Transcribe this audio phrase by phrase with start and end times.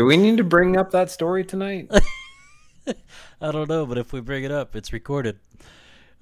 [0.00, 1.90] Do we need to bring up that story tonight?
[2.86, 5.38] I don't know, but if we bring it up, it's recorded.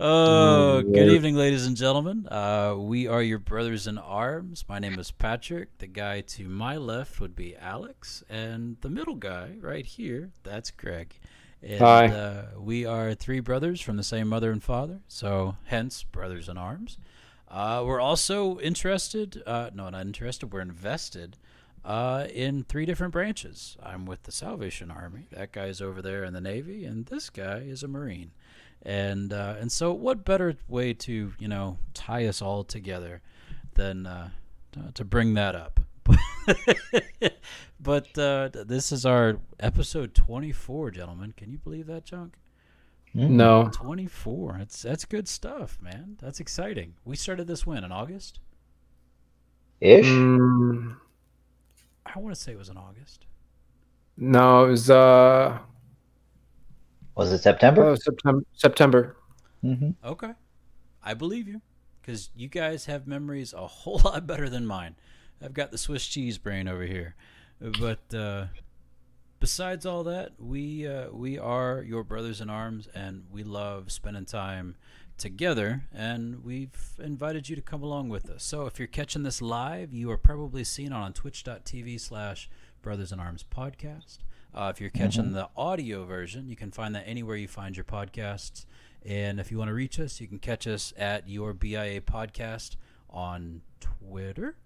[0.01, 2.27] Oh, good evening, ladies and gentlemen.
[2.27, 4.65] Uh, we are your brothers in arms.
[4.69, 5.79] My name is Patrick.
[5.79, 10.73] The guy to my left would be Alex, and the middle guy right here, that's
[10.73, 11.15] Greg.
[11.63, 12.07] And, Hi.
[12.09, 16.59] Uh, we are three brothers from the same mother and father, so hence brothers in
[16.59, 16.99] arms.
[17.47, 21.37] Uh, we're also interested, uh, no, not interested, we're invested
[21.89, 23.79] uh, in three different branches.
[23.83, 25.27] I'm with the Salvation Army.
[25.33, 28.33] That guy's over there in the Navy, and this guy is a Marine.
[28.83, 33.23] And uh, and so, what better way to you know tie us all together
[33.75, 34.29] than uh,
[34.73, 35.81] to- to bring that up?
[37.81, 41.33] but uh, this is our episode 24, gentlemen.
[41.37, 42.35] Can you believe that, Junk?
[43.15, 43.71] no.
[43.73, 44.57] 24.
[44.59, 46.19] That's that's good stuff, man.
[46.21, 46.95] That's exciting.
[47.05, 48.41] We started this when in August.
[49.81, 50.05] Ish.
[50.07, 50.97] Mm,
[52.15, 53.27] I want to say it was in August.
[54.17, 55.59] no, it was uh
[57.15, 57.83] Was it September?
[57.85, 58.43] oh, September.
[58.53, 59.17] September.
[59.63, 60.33] hmm Okay.
[61.03, 61.61] I believe you.
[62.01, 64.97] Because you guys have memories a whole lot better than mine.
[65.43, 67.15] I've got the Swiss cheese brain over here.
[67.61, 68.47] But uh,
[69.41, 74.25] besides all that, we uh, we are your brothers in arms and we love spending
[74.25, 74.77] time
[75.19, 78.45] together and we've invited you to come along with us.
[78.45, 82.49] So if you're catching this live, you are probably seeing it on twitch.tv slash
[82.81, 84.19] brothers in arms podcast.
[84.55, 87.85] Uh, if you're catching the audio version, you can find that anywhere you find your
[87.85, 88.65] podcasts.
[89.05, 92.77] And if you want to reach us, you can catch us at your BIA podcast
[93.11, 94.57] on Twitter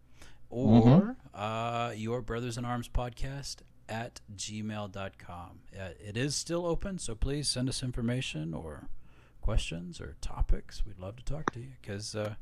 [0.48, 3.56] or uh, your Brothers in Arms podcast
[3.88, 5.60] at gmail.com.
[5.78, 8.88] Uh, it is still open, so please send us information or
[9.42, 10.84] questions or topics.
[10.86, 12.34] We'd love to talk to you because, uh,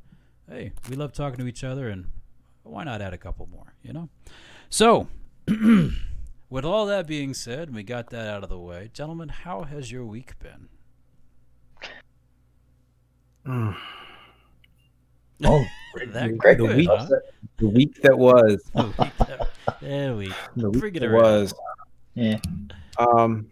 [0.49, 2.07] hey, we love talking to each other, and
[2.63, 4.09] why not add a couple more, you know?
[4.69, 5.09] So,
[5.49, 8.91] with all that being said, we got that out of the way.
[8.93, 10.69] Gentlemen, how has your week been?
[13.47, 13.77] Mm.
[15.43, 15.65] Oh,
[16.13, 17.07] That Greg, the good, week huh?
[17.07, 17.23] that,
[17.57, 18.63] the week that was.
[18.75, 19.49] The week that-
[19.81, 20.33] yeah, week.
[20.57, 21.55] The week Bring it that was.
[22.15, 22.37] yeah.
[22.99, 23.51] Um,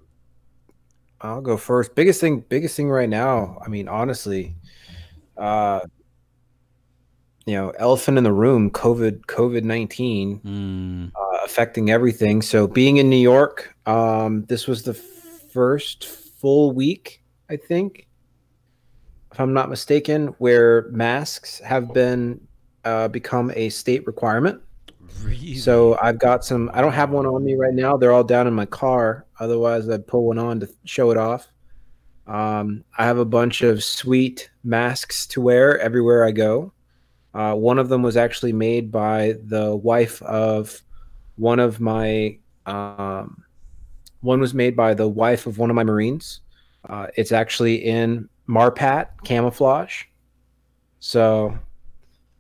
[1.21, 1.95] I'll go first.
[1.95, 3.59] Biggest thing, biggest thing right now.
[3.65, 4.55] I mean, honestly,
[5.37, 5.81] uh,
[7.47, 8.71] you know, elephant in the room.
[8.71, 12.43] COVID, COVID nineteen Mm, uh, affecting everything.
[12.43, 18.07] So being in New York, um, this was the first full week, I think,
[19.33, 22.41] if I'm not mistaken, where masks have been
[22.85, 24.61] uh, become a state requirement.
[25.23, 25.55] really?
[25.57, 26.71] So I've got some.
[26.75, 27.97] I don't have one on me right now.
[27.97, 29.25] They're all down in my car.
[29.41, 31.49] Otherwise, I'd pull one on to show it off.
[32.27, 36.73] Um, I have a bunch of sweet masks to wear everywhere I go.
[37.35, 40.81] Uh, one of them was actually made by the wife of
[41.37, 42.39] one of my.
[42.67, 43.43] Um,
[44.21, 46.41] one was made by the wife of one of my Marines.
[46.89, 50.05] Uh, it's actually in Marpat camouflage,
[50.99, 51.57] so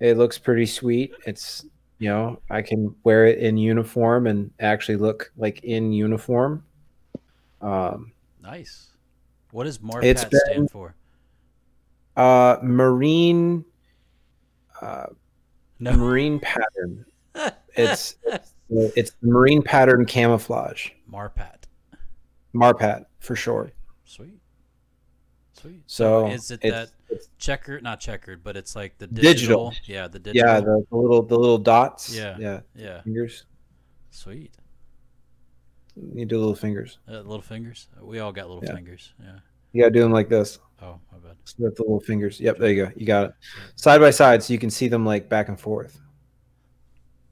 [0.00, 1.12] it looks pretty sweet.
[1.26, 1.64] It's
[1.98, 6.62] you know i can wear it in uniform and actually look like in uniform
[7.60, 8.88] um nice.
[9.50, 10.94] What does MARPAT been- stand for?
[12.16, 13.64] uh marine
[14.80, 15.06] uh
[15.78, 15.92] No.
[15.96, 17.04] marine pattern
[17.76, 18.52] it's it's,
[18.96, 21.64] it's marine pattern camouflage MARPAT.
[22.54, 23.72] marpat for short
[24.04, 24.40] Sweet.
[25.52, 25.82] Sweet.
[25.86, 26.90] so is it that
[27.38, 27.82] checkered?
[27.82, 29.70] Not checkered, but it's like the Digital.
[29.70, 29.72] digital.
[29.94, 30.48] Yeah, the digital.
[30.48, 32.36] yeah the, the little the little dots Yeah.
[32.38, 33.02] yeah yeah.
[33.02, 33.44] fingers
[34.10, 34.54] Sweet.
[36.14, 37.88] You do little fingers Uh, little fingers.
[38.00, 38.75] We all got little Yeah.
[38.75, 39.12] fingers.
[39.22, 39.38] Yeah.
[39.72, 41.36] you gotta do them like this Oh, my bad.
[41.44, 42.38] So with the little fingers.
[42.41, 42.92] Yep, there you go.
[42.94, 43.32] You got it.
[43.75, 46.00] Side by side, so you can see them like back and forth.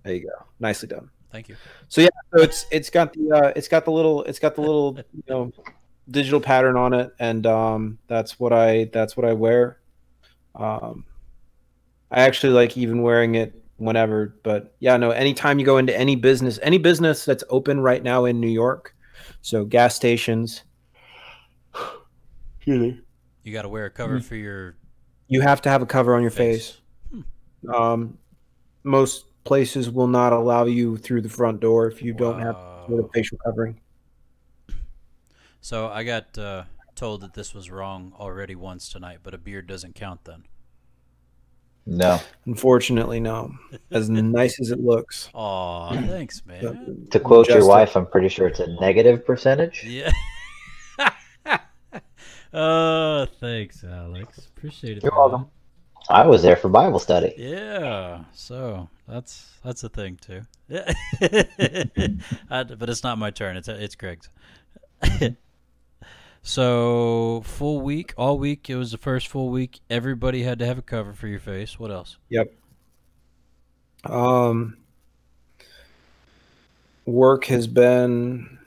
[0.02, 0.46] There you go.
[0.58, 1.10] Nicely done.
[1.30, 1.56] Thank you.
[1.88, 4.62] So yeah, so it's it's got the uh, it's got the little it's got the
[4.62, 5.52] little you know
[6.10, 9.78] digital pattern on it, and um, that's what I that's what I wear.
[10.54, 11.04] Um,
[12.10, 15.10] I actually like even wearing it whenever, but yeah, no.
[15.10, 18.94] Anytime you go into any business, any business that's open right now in New York,
[19.42, 20.64] so gas stations.
[22.58, 23.00] Excuse me.
[23.42, 24.76] You got to wear a cover for your
[25.28, 26.80] You have to have a cover on your face.
[27.12, 27.22] face.
[27.72, 28.18] Um,
[28.82, 32.90] most places will not allow you through the front door if you don't have sort
[32.90, 32.98] Wow.
[32.98, 33.80] of facial covering.
[35.60, 36.64] So I got uh,
[36.96, 40.44] told that this was wrong already once tonight, but a beard doesn't count then.
[41.86, 42.18] No.
[42.46, 43.54] Unfortunately, no.
[43.92, 45.30] As nice as it looks.
[45.34, 47.06] Aw, thanks, man.
[47.12, 49.84] To quote your wife, I'm pretty sure it's a negative percentage.
[49.84, 50.10] Yeah.
[52.52, 54.48] oh, thanks, Alex.
[54.56, 55.04] Appreciate it.
[55.04, 55.20] You're man.
[55.30, 55.50] welcome.
[56.08, 57.34] I was there for Bible study.
[57.36, 60.42] Yeah, so that's that's a thing too.
[60.68, 60.92] Yeah,
[62.50, 63.56] I- but it's not my turn.
[63.56, 64.28] It's it's Greg's.
[66.46, 68.70] so full week, all week.
[68.70, 69.80] It was the first full week.
[69.90, 71.78] Everybody had to have a cover for your face.
[71.78, 72.18] What else?
[72.28, 72.52] Yep.
[74.04, 74.76] Um,
[77.04, 78.58] work has been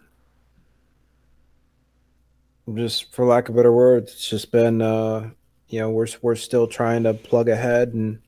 [2.76, 5.30] just, for lack of better words, it's just been, uh,
[5.70, 8.20] you know, we're we're still trying to plug ahead and,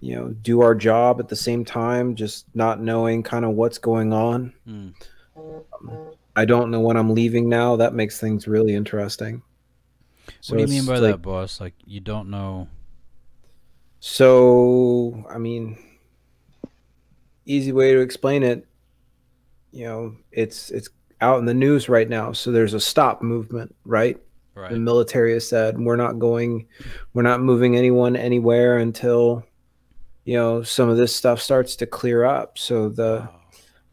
[0.00, 3.76] you know, do our job at the same time, just not knowing kind of what's
[3.76, 4.54] going on.
[4.64, 4.88] Hmm.
[6.40, 7.76] I don't know when I'm leaving now.
[7.76, 9.42] That makes things really interesting.
[10.48, 11.60] what do you mean by like- that, boss?
[11.60, 12.66] Like you don't know?
[14.02, 15.76] So, I mean,
[17.44, 18.66] easy way to explain it,
[19.72, 20.88] you know, it's it's
[21.20, 22.32] out in the news right now.
[22.32, 24.18] So there's a stop movement, right?
[24.54, 24.72] Right.
[24.72, 26.68] The military has said we're not going,
[27.12, 29.44] we're not moving anyone anywhere until,
[30.24, 32.56] you know, some of this stuff starts to clear up.
[32.56, 33.28] So the.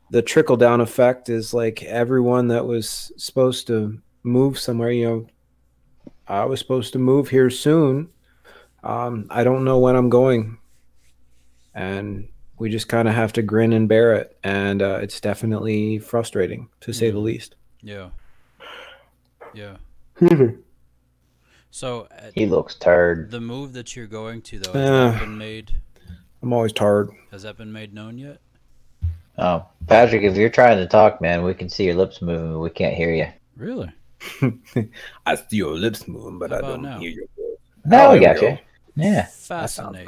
[0.09, 5.27] The trickle down effect is like everyone that was supposed to move somewhere, you know,
[6.27, 8.09] I was supposed to move here soon.
[8.83, 10.57] Um, I don't know when I'm going.
[11.74, 12.27] And
[12.57, 14.38] we just kind of have to grin and bear it.
[14.44, 17.56] And uh, it's definitely frustrating to say the least.
[17.81, 18.09] Yeah.
[19.54, 19.77] Yeah.
[21.69, 23.30] So uh, He looks tired.
[23.31, 25.12] the move that you're going to though has Uh.
[25.12, 25.75] that been made?
[26.42, 27.09] I'm always tired.
[27.31, 28.39] Has that been made known yet?
[29.38, 32.60] Oh, Patrick, if you're trying to talk, man, we can see your lips moving, but
[32.60, 33.28] we can't hear you.
[33.56, 33.92] Really?
[35.25, 37.00] I see your lips moving, but I don't now?
[37.00, 37.57] hear your voice.
[37.86, 38.48] Now Oh, we there we got go.
[38.50, 38.57] you.
[38.95, 39.25] Yeah.
[39.28, 40.07] Fascinating.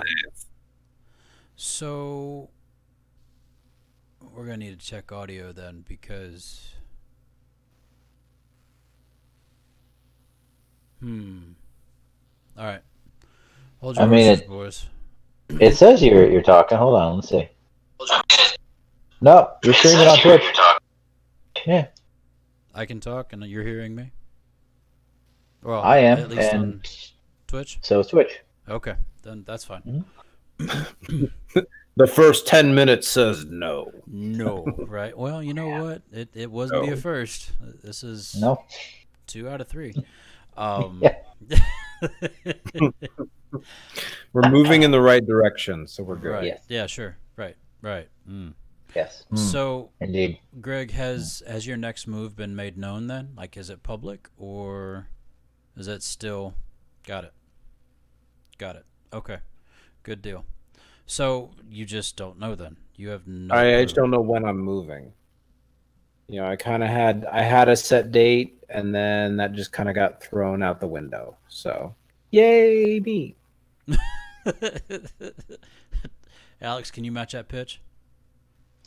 [1.55, 2.49] So
[4.33, 6.69] we're gonna need to check audio then because
[10.99, 11.39] hmm.
[12.57, 12.81] All right.
[13.81, 14.85] Hold your I mean, horses, it- boys.
[15.59, 16.77] It says you're you're talking.
[16.77, 17.49] Hold on, let's see.
[19.21, 20.43] No, you're streaming on Twitch.
[21.65, 21.87] Yeah,
[22.73, 24.11] I can talk and you're hearing me.
[25.61, 26.89] Well, I am, At least on and
[27.47, 27.79] Twitch.
[27.81, 28.39] so is Twitch.
[28.69, 30.05] Okay, then that's fine.
[31.97, 33.91] The first 10 minutes says no.
[34.07, 35.17] No, right?
[35.17, 36.01] Well, you know what?
[36.13, 37.51] It it wasn't be a first.
[37.83, 38.63] This is No,
[39.27, 39.93] two out of three.
[40.55, 41.01] Um,
[41.49, 41.59] Yeah.
[44.31, 46.29] We're moving in the right direction, so we're good.
[46.31, 46.43] right.
[46.45, 46.63] Yes.
[46.69, 47.17] Yeah, sure.
[47.35, 47.57] Right.
[47.81, 48.07] Right.
[48.29, 48.53] Mm.
[48.95, 49.35] Yes, hmm.
[49.35, 50.39] So, indeed.
[50.61, 53.29] Greg, has has your next move been made known then?
[53.35, 55.07] Like, is it public or
[55.77, 56.53] is it still?
[57.05, 57.33] Got it.
[58.57, 58.85] Got it.
[59.13, 59.37] Okay.
[60.03, 60.45] Good deal.
[61.05, 62.77] So you just don't know then.
[62.95, 63.55] You have no.
[63.55, 65.11] I, I just don't know when I'm moving.
[66.27, 69.71] You know, I kind of had I had a set date, and then that just
[69.71, 71.35] kind of got thrown out the window.
[71.47, 71.95] So,
[72.29, 73.35] yay me!
[76.61, 77.81] Alex, can you match that pitch?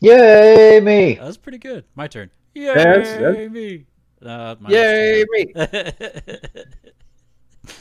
[0.02, 1.14] Yay me!
[1.14, 1.84] That was pretty good.
[1.94, 2.31] My turn.
[2.54, 3.87] Yay that's- that's- me!
[4.20, 5.54] Uh, mine was Yay me!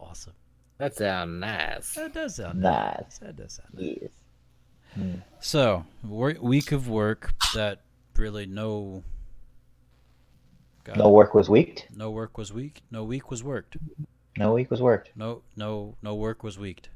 [0.00, 0.32] awesome.
[0.78, 1.94] That sounds nice.
[1.94, 3.18] That does sound Nice.
[3.18, 4.08] That does sound nice.
[4.96, 5.18] Yes.
[5.40, 7.80] So, week of work that
[8.16, 9.04] really no.
[10.84, 11.86] Got No work was weeked.
[11.94, 12.82] no work was weak.
[12.90, 13.76] No week was worked.
[14.36, 15.10] No week was worked.
[15.14, 16.88] No, no, no work was weeked.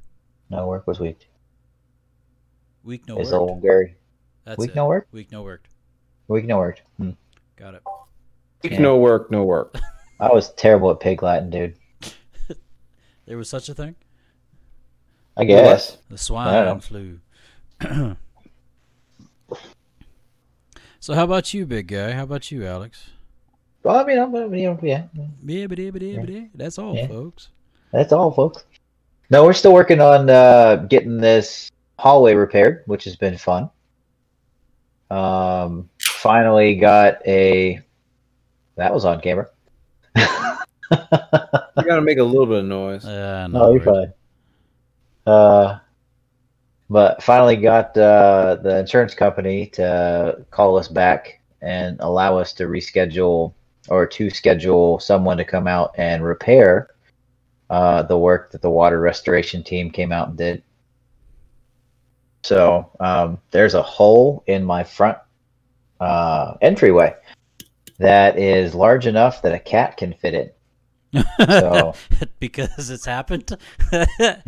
[0.51, 1.27] No work was weeked.
[2.85, 3.41] Week no Is worked.
[3.41, 3.97] old Gary.
[4.45, 4.77] That's week it.
[4.77, 5.07] no work?
[5.13, 5.69] Week no worked.
[6.29, 6.83] Week no worked.
[6.97, 7.11] Hmm.
[7.57, 7.83] Got it.
[8.65, 8.81] Yeah.
[8.81, 9.77] No work, no work.
[10.21, 11.75] I was terrible at pig Latin, dude.
[13.27, 13.95] There was such a thing.
[15.37, 15.93] I guess.
[16.09, 16.17] The know.
[16.17, 17.21] swine flu.
[21.01, 22.13] so, how about you, big guy?
[22.13, 23.11] How about you, Alex?
[23.85, 25.05] Well, I mean, I'm, you know, yeah.
[25.45, 26.45] Yeah, but yeah, but yeah, but yeah.
[26.55, 27.07] That's all, Yeah.
[27.07, 27.49] folks.
[27.93, 28.65] That's all, folks.
[29.31, 31.71] No, we're still working on uh, getting this
[32.03, 33.71] hallway repaired, which has been fun.
[35.09, 37.81] Um, finally got a.
[38.77, 39.49] That was on camera.
[41.75, 43.05] You gotta make a little bit of noise.
[43.05, 44.13] Uh, no, you're fine.
[45.27, 45.79] Uh,
[46.91, 52.65] but finally got uh, the insurance company to call us back and allow us to
[52.65, 53.55] reschedule
[53.89, 56.91] or to schedule someone to come out and repair
[57.71, 60.63] uh, the work that the water restoration team came out and did.
[62.43, 65.19] So um, there's a hole in my front
[66.01, 67.15] uh, entryway
[67.99, 70.51] that is large enough that a cat can fit in.
[71.47, 71.95] So-
[72.41, 73.57] because it's happened.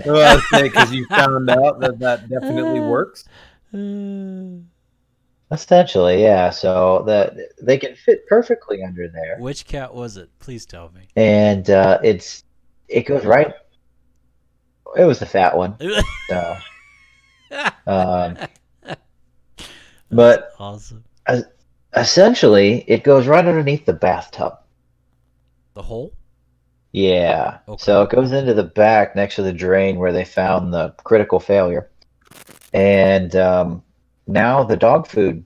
[0.07, 3.25] Well, because you found out that that definitely works.
[5.51, 6.51] Essentially, yeah.
[6.51, 10.31] So that they can fit perfectly under there, Which cat was it?
[10.41, 11.09] Please tell me.
[11.17, 12.45] and uh, it's
[12.89, 13.53] it goes right.
[14.97, 15.77] it was the fat one.
[16.29, 16.57] So,
[17.87, 18.37] um,
[20.11, 21.05] but awesome.
[21.97, 24.59] essentially, it goes right underneath the bathtub.
[25.75, 26.13] The hole?
[26.93, 27.59] Yeah.
[27.67, 27.83] Okay.
[27.83, 31.41] So it goes into the back next to the drain where they found the critical
[31.41, 31.91] failure.
[32.73, 33.83] And um,
[34.29, 35.45] now the dog food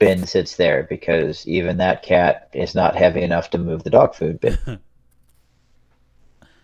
[0.00, 4.16] bin sits there because even that cat is not heavy enough to move the dog
[4.16, 4.58] food bin.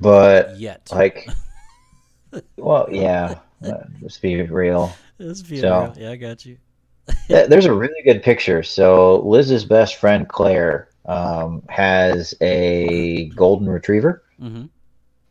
[0.00, 0.88] but, Yet.
[0.92, 1.28] like,
[2.56, 3.38] well, yeah,
[4.00, 4.92] let's be real.
[5.18, 5.94] Let's be so- real.
[5.98, 6.58] Yeah, I got you.
[7.28, 8.62] Th- There's a really good picture.
[8.62, 14.22] So Liz's best friend Claire um, has a golden retriever.
[14.38, 14.64] hmm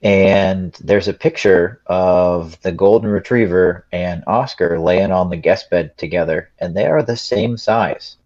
[0.04, 5.96] and there's a picture of the golden retriever and Oscar laying on the guest bed
[5.96, 8.18] together, and they are the same size.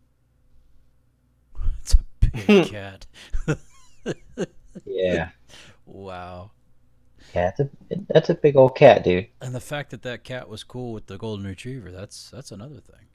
[1.81, 1.97] It's a
[2.47, 3.05] big cat.
[4.85, 5.29] Yeah,
[5.85, 6.51] Wow.
[7.35, 7.69] That's a
[8.09, 9.27] that's a big old cat, dude.
[9.41, 12.79] And the fact that that cat was cool with the golden retriever, that's that's another
[12.79, 13.05] thing.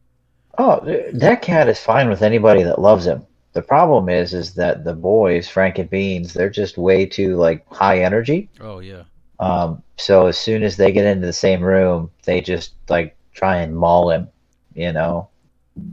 [0.59, 0.81] Oh,
[1.15, 3.27] that cat is fine with anybody that loves him.
[3.53, 7.67] The problem is, is that the boys, Frank and Beans, they're just way too like
[7.73, 8.49] high energy.
[8.61, 9.03] Oh yeah.
[9.41, 13.57] Um, so as soon as they get into the same room, they just like try
[13.57, 14.29] and maul him,
[14.75, 15.29] you know,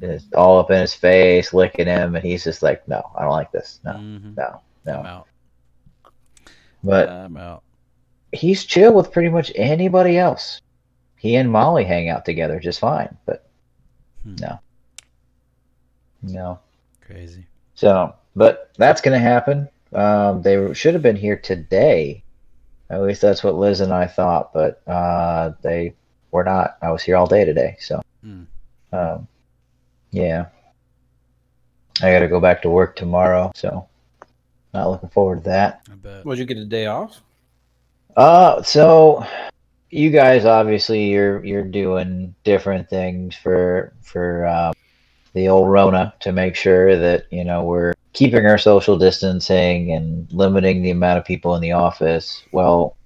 [0.01, 3.31] It's all up in his face, licking him, and he's just like, no, I don't
[3.31, 3.79] like this.
[3.85, 4.35] No, Mhm.
[4.35, 5.07] no, I'm no.
[5.09, 5.27] out.
[6.83, 7.63] But I'm out.
[8.31, 10.61] He's chill with pretty much anybody else.
[11.17, 13.43] He and Molly hang out together just fine, but
[14.23, 14.35] Hmm.
[14.39, 14.59] no,
[16.21, 16.59] no.
[17.01, 17.45] Crazy.
[17.75, 19.69] So, but that's going to happen.
[19.93, 22.23] Um, they should have been here today.
[22.89, 25.93] At least that's what Liz and I thought, but uh, they
[26.31, 26.77] were not.
[26.81, 28.43] I was here all day today, so Hmm.
[28.91, 29.27] um,
[30.11, 30.47] yeah.
[32.01, 33.87] I got to go back to work tomorrow, so
[34.73, 35.81] not looking forward to that.
[35.91, 36.25] I bet.
[36.25, 37.21] Would you get a day off?
[38.17, 39.23] Uh, so
[39.91, 44.73] you guys obviously you're you're doing different things for for um,
[45.33, 50.27] the old Rona to make sure that you know we're keeping our social distancing and
[50.33, 52.43] limiting the amount of people in the office.
[52.51, 52.97] Well,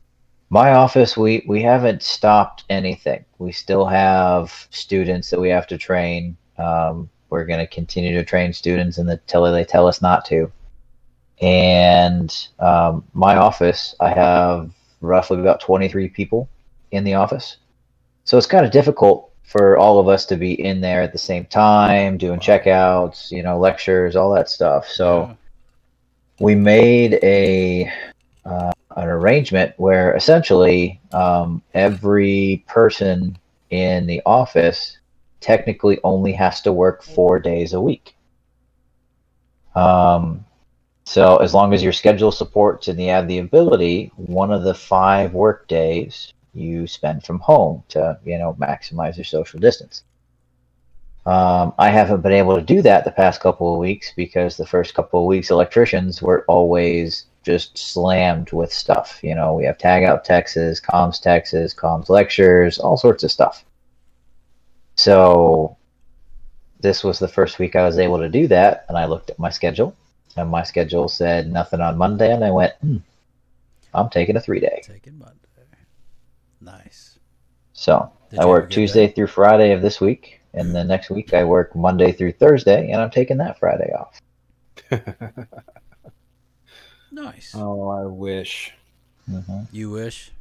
[0.50, 3.26] my office we we haven't stopped anything.
[3.38, 6.38] We still have students that we have to train.
[6.58, 10.50] Um, we're going to continue to train students until they tell us not to.
[11.42, 16.48] And um, my office, I have roughly about 23 people
[16.92, 17.58] in the office.
[18.24, 21.18] So it's kind of difficult for all of us to be in there at the
[21.18, 24.88] same time, doing checkouts, you know, lectures, all that stuff.
[24.88, 25.36] So Yeah.
[26.40, 27.92] we made a
[28.46, 33.38] uh, an arrangement where essentially um, every person
[33.70, 34.98] in the office
[35.40, 38.16] technically only has to work four days a week.
[39.76, 40.46] Um,
[41.12, 44.74] so as long as your schedule supports and you have the ability, one of the
[44.74, 50.04] five work days you spend from home to you know maximize your social distance.
[51.26, 54.66] Um, I haven't been able to do that the past couple of weeks because the
[54.66, 59.20] first couple of weeks electricians were always just slammed with stuff.
[59.22, 63.66] You know, we have tag out Texas, comms Texas, comms lectures, all sorts of stuff.
[64.96, 65.76] So
[66.80, 69.40] this was the first week I was able to do that, and I looked at
[69.40, 69.94] my schedule,
[70.38, 72.98] and my schedule said nothing on Monday, and I went, hmm,
[73.94, 74.82] I'm taking a three day.
[74.84, 75.36] Taking Monday.
[76.62, 77.18] Nice.
[77.74, 79.16] So Did I work Tuesday that?
[79.16, 83.02] through Friday of this week, and then next week I work Monday through Thursday, and
[83.02, 84.20] I'm taking that Friday off.
[87.14, 87.52] Nice.
[87.54, 88.74] oh, I wish.
[89.30, 90.32] hmm You wish.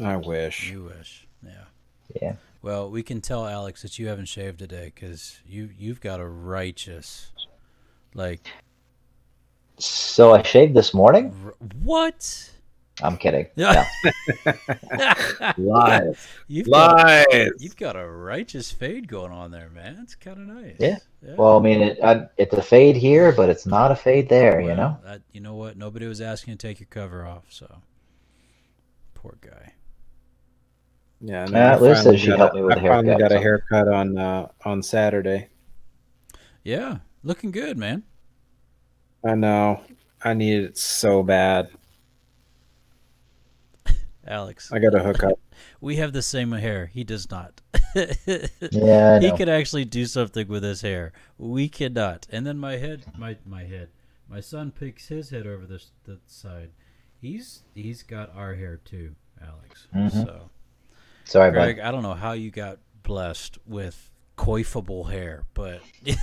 [0.00, 0.70] I wish.
[0.70, 1.26] You wish.
[1.42, 1.64] Yeah.
[2.22, 2.32] Yeah.
[2.62, 6.26] Well, we can tell Alex that you haven't shaved today because you you've got a
[6.26, 7.32] righteous,
[8.14, 8.48] like
[9.78, 11.30] So I shaved this morning.
[11.82, 12.50] what?
[13.02, 13.48] I'm kidding.
[13.56, 13.84] Yeah.
[15.58, 16.26] Lies.
[16.46, 17.26] You've got,
[17.58, 19.98] you've got a righteous fade going on there, man.
[20.02, 20.76] It's kind of nice.
[20.78, 20.98] Yeah.
[21.36, 24.60] Well, I mean, it, I, it's a fade here, but it's not a fade there.
[24.60, 24.96] you know.
[25.04, 25.76] that, you know what?
[25.76, 27.78] Nobody was asking to take your cover off, so
[29.14, 29.72] poor guy.
[31.20, 33.06] Yeah, Uh, I Liz finally said she got helped a- me with I a finally
[33.08, 35.48] haircut, got a haircut on uh, on Saturday.
[36.62, 38.04] Yeah, looking good, man.
[39.24, 39.80] I know.
[40.22, 41.68] I need it so bad.
[44.26, 45.38] Alex, I got a hook up.
[45.80, 46.86] we have the same hair.
[46.86, 47.60] He does not.
[47.94, 49.36] Yeah, I he know.
[49.36, 51.12] could actually do something with his hair.
[51.38, 52.26] We cannot.
[52.30, 53.88] And then my head, my my head,
[54.28, 56.70] my son picks his head over this the side.
[57.20, 59.86] He's he's got our hair too, Alex.
[59.94, 60.24] Mhm.
[60.24, 60.50] So,
[61.24, 61.84] Sorry, Greg, bud.
[61.84, 65.80] I don't know how you got blessed with coifable hair, but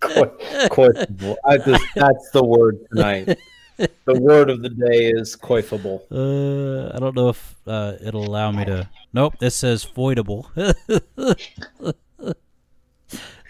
[0.00, 1.36] Questionable.
[1.44, 3.38] I just, that's the word tonight.
[3.78, 6.00] The word of the day is coifable.
[6.10, 8.88] Uh, I don't know if uh, it'll allow me to.
[9.12, 10.46] Nope, this says voidable.
[10.56, 11.94] Uh,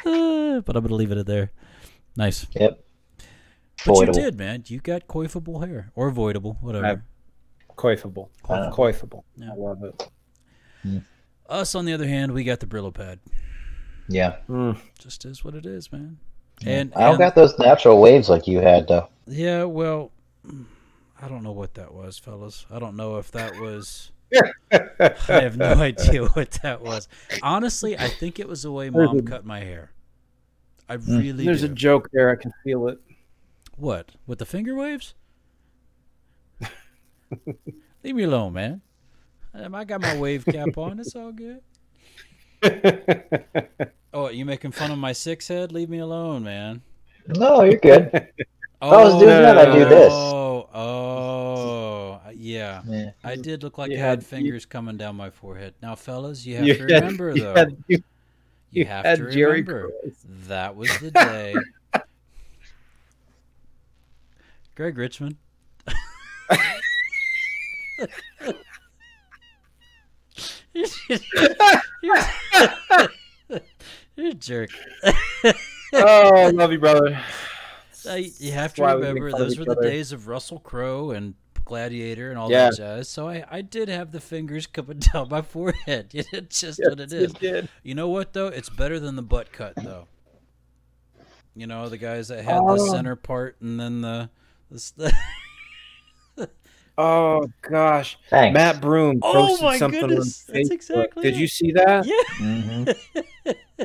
[0.60, 1.50] but I'm gonna leave it at there.
[2.16, 2.46] Nice.
[2.54, 2.84] Yep.
[3.86, 4.64] But you did, man.
[4.66, 6.86] You got coifable hair or voidable, whatever.
[6.86, 6.96] I-
[7.76, 8.28] Coifable.
[8.48, 8.72] Wow.
[8.72, 9.22] Coifable.
[9.36, 9.52] Yeah.
[9.52, 10.08] I love it.
[11.48, 13.20] Us, on the other hand, we got the Brillo pad.
[14.08, 14.38] Yeah.
[14.48, 14.80] Mm.
[14.98, 16.18] Just is what it is, man.
[16.66, 19.08] And, I don't and- got those natural waves like you had though.
[19.26, 20.10] yeah, well,
[21.20, 22.66] I don't know what that was, fellas.
[22.70, 24.10] I don't know if that was.
[24.72, 27.08] I have no idea what that was.
[27.42, 29.90] Honestly, I think it was the way mom a- cut my hair.
[30.88, 31.18] I Mm.
[31.20, 31.66] really There's do.
[31.66, 32.30] a joke there.
[32.30, 32.98] I can feel it.
[33.76, 34.10] What?
[34.26, 35.14] With the finger waves?
[38.02, 38.80] Leave me alone, man.
[39.54, 40.98] Um, I got my wave cap on.
[41.00, 41.60] It's all good.
[44.14, 45.70] Oh, you making fun of my six head?
[45.72, 46.82] Leave me alone, man.
[47.26, 48.28] No, you're good.
[48.80, 50.12] Oh, I was doing that, I do this.
[50.12, 52.80] Oh, oh, yeah.
[52.86, 53.10] yeah.
[53.24, 55.74] I did look like You I had- had you- fingers coming down my forehead.
[55.82, 57.54] Now, fellas, you have You to had- remember, you though.
[57.56, 58.02] had- you- you
[58.70, 59.90] you have had to Jheri remember.
[60.04, 60.24] curls.
[60.46, 61.54] That was the day.
[64.76, 65.34] Greg Richmond.
[70.72, 70.86] you're,
[72.02, 72.16] you're
[74.30, 74.70] a jerk.
[75.04, 75.52] oh,
[76.36, 77.20] I love you, brother.
[78.08, 82.30] I, you have to we remember those were the days of Russell Crowe and Gladiator
[82.30, 82.70] and all Yeah.
[82.70, 83.08] that jazz.
[83.08, 86.10] So I, I did have the fingers coming down my forehead.
[86.32, 87.68] It's just what it Yes, is.
[87.82, 88.46] you know what though?
[88.46, 90.06] It's better than the butt cut though.
[91.54, 92.92] You know the guys that had the Oh.
[92.92, 94.30] center part and then the,
[94.70, 95.12] the
[97.00, 98.54] Oh gosh, Thanks.
[98.54, 100.44] Matt Broom Oh, posted my something goodness.
[100.48, 100.72] on That's Facebook.
[100.72, 101.38] exactly Did it.
[101.40, 102.04] you see that?
[102.04, 102.22] yeah.
[102.36, 103.52] hmm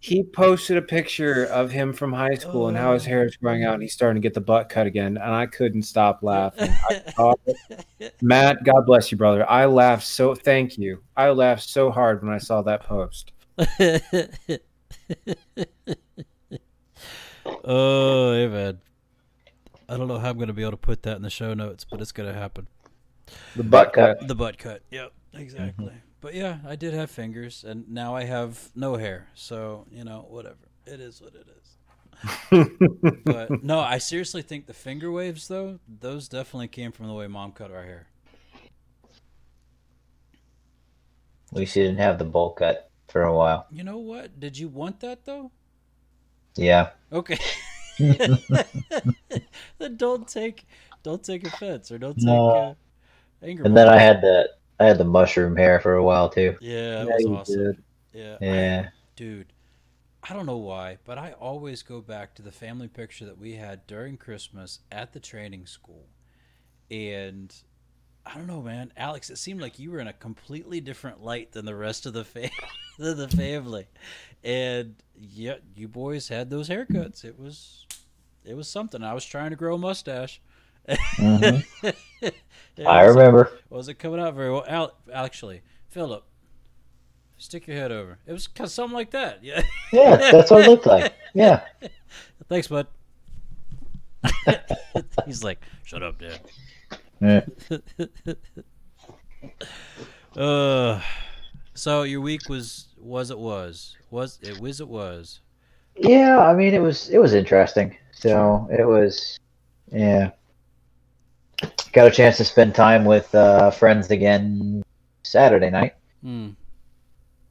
[0.00, 3.08] He posted a picture of him from high school and how his Oh.
[3.08, 5.16] hair is growing out, and he's starting to get the butt cut again.
[5.16, 6.70] And I couldn't stop laughing.
[6.90, 8.12] I saw it.
[8.20, 9.48] Matt, God bless you, brother.
[9.48, 10.34] I laughed so.
[10.34, 11.04] Thank you.
[11.16, 13.30] I laughed so hard when I saw that post.
[17.64, 18.80] oh, hey man.
[19.92, 21.84] I don't know how I'm gonna be able to put that in the show notes,
[21.84, 22.66] but it's gonna happen.
[23.54, 24.26] The Butt uh, cut.
[24.28, 24.82] The butt cut.
[24.90, 25.86] Yep, exactly.
[25.86, 25.96] Mm-hmm.
[26.22, 29.28] But yeah, I did have fingers, and now I have no hair.
[29.34, 30.56] So you know, whatever.
[30.86, 31.58] It is what it is.
[33.24, 37.26] But no, I seriously think the finger waves, though, those definitely came from the way
[37.26, 38.06] mom cut our hair.
[41.50, 43.66] At least you didn't have the bowl cut for a while.
[43.70, 44.40] You know what?
[44.40, 45.50] Did you want that though?
[46.56, 46.90] Yeah.
[47.12, 47.38] Okay.
[49.78, 50.66] then don't take
[51.02, 52.50] don't take offense or don't take No.
[52.50, 52.74] uh,
[53.42, 53.64] anger.
[53.64, 56.56] And then I had the I had the mushroom hair for a while too.
[56.60, 57.64] Yeah, that Yeah, was awesome.
[57.64, 57.82] did.
[58.12, 58.84] Yeah.
[58.84, 59.52] I- dude,
[60.28, 63.54] I don't know why, but I always go back to the family picture that we
[63.54, 66.06] had during Christmas at the training school.
[66.90, 67.54] And
[68.24, 68.92] I don't know, man.
[68.96, 72.12] Alex, it seemed like you were in a completely different light than the rest of
[72.12, 72.50] the fa-
[72.98, 73.86] the family.
[74.44, 77.24] And yeah, you boys had those haircuts.
[77.24, 77.86] It was
[78.44, 79.02] it was something.
[79.02, 80.40] I was trying to grow a mustache.
[80.88, 81.64] Mhm.
[82.86, 83.52] I remember.
[83.70, 84.64] wasn't coming out very well.
[84.66, 86.24] Al- actually, Philip,
[87.38, 88.18] stick your head over.
[88.26, 89.44] It was 'cause something like that.
[89.44, 89.62] Yeah.
[89.92, 91.12] Yeah, that's what it looked like.
[91.34, 91.62] Yeah.
[92.48, 92.88] Thanks, bud.
[95.26, 96.40] He's like, shut up, Dad.
[97.20, 97.44] Yeah.
[100.36, 101.00] Uh,
[101.74, 105.40] so your week was was it was was it was it was.
[105.96, 107.96] Yeah, I mean it was it was interesting.
[108.12, 109.38] So it was
[109.90, 110.30] yeah.
[111.92, 114.82] Got a chance to spend time with uh, friends again
[115.22, 115.94] Saturday night.
[116.22, 116.50] Hmm.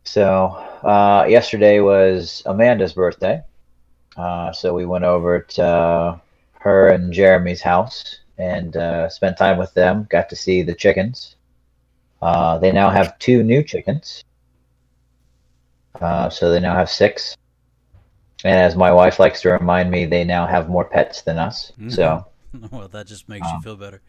[0.04, 0.48] So
[0.84, 3.44] uh, yesterday was Amanda's birthday.
[4.18, 6.20] Uh, so we went over to uh,
[6.60, 10.08] her and Jeremy's house and uh, spent time with them.
[10.10, 11.36] Got to see the chickens.
[12.22, 14.24] Uh, they now have two new chickens.
[16.00, 17.36] Uh, so they now have six.
[18.44, 21.72] And as my wife likes to remind me, they now have more pets than us.
[21.90, 22.26] So
[22.72, 24.02] well, that just makes you Um, feel better.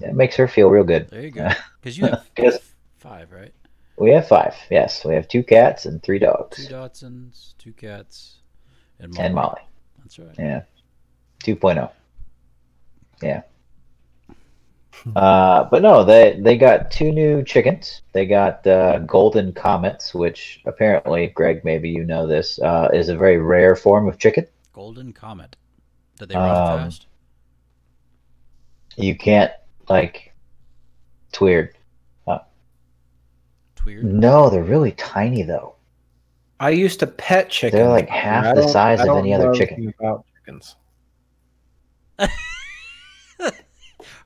[0.00, 1.08] it makes her feel real good.
[1.08, 1.48] There you go.
[1.80, 2.26] Because you have
[2.98, 3.52] five, right?
[3.98, 4.54] We have five.
[4.70, 6.58] Yes, we have two cats and three dogs.
[6.58, 7.02] Two dogs.
[7.02, 8.40] Dachshunds, two cats,
[9.00, 9.24] and Molly.
[9.26, 9.60] And Molly.
[10.00, 10.34] That's right.
[10.38, 10.62] Yeah.
[11.44, 11.90] 2.0.
[13.22, 13.42] Yeah.
[15.14, 18.02] Uh, but no, they they got two new chickens.
[18.12, 23.16] They got uh, golden comets, which apparently, Greg, maybe you know this, uh, is a
[23.16, 24.46] very rare form of chicken.
[24.72, 25.56] Golden Comet.
[26.18, 27.06] Did they run Um, fast?
[28.96, 29.52] You can't
[29.88, 30.32] like.
[31.28, 31.76] It's weird.
[32.26, 34.04] It's weird.
[34.04, 35.74] No, they're really tiny though.
[36.58, 37.78] I used to pet chickens.
[37.78, 39.92] They're like half the size of any other chicken.
[39.98, 40.76] About chickens.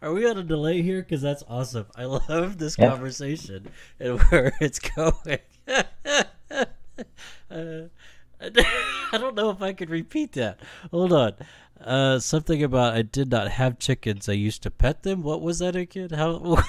[0.03, 1.03] Are we on a delay here?
[1.03, 1.87] Because that's awesome.
[1.95, 2.89] I love this Yeah.
[2.91, 5.39] conversation and where it's going.
[7.51, 7.83] uh,
[8.41, 10.61] I don't know if I could repeat that.
[10.91, 11.33] Hold on.
[11.79, 14.29] Uh, something about I did not have chickens.
[14.29, 15.23] I used to pet them.
[15.23, 16.11] What was that again?
[16.11, 16.63] How?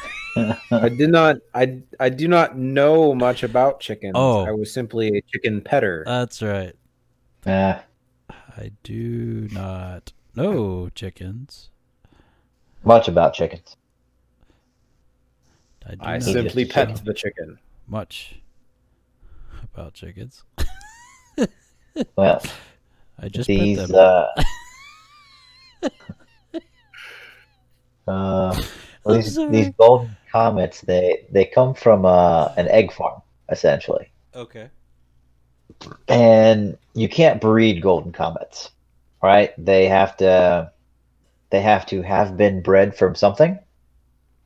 [0.72, 1.38] I did not.
[1.54, 4.14] I I do not know much about chickens.
[4.16, 4.46] Oh.
[4.46, 6.04] I was simply a chicken petter.
[6.06, 6.74] That's right.
[7.46, 7.84] Ah,
[8.30, 11.70] I do not know chickens.
[12.84, 13.78] Much about chickens.
[15.86, 17.06] I do I not simply pet chicken.
[17.06, 17.60] the chicken.
[17.88, 18.36] much
[19.74, 20.44] about chickens.
[22.16, 22.42] Well,
[23.20, 23.96] I just these pet them.
[24.00, 24.44] uh,
[28.08, 28.62] uh,
[29.04, 29.52] well, these sorry.
[29.52, 34.70] these golden comets they they come from uh, an egg farm essentially, Okay.
[36.08, 38.72] and you can't breed golden comets,
[39.22, 39.52] right?
[39.58, 40.72] They have to
[41.52, 43.60] they have to have been bred from something.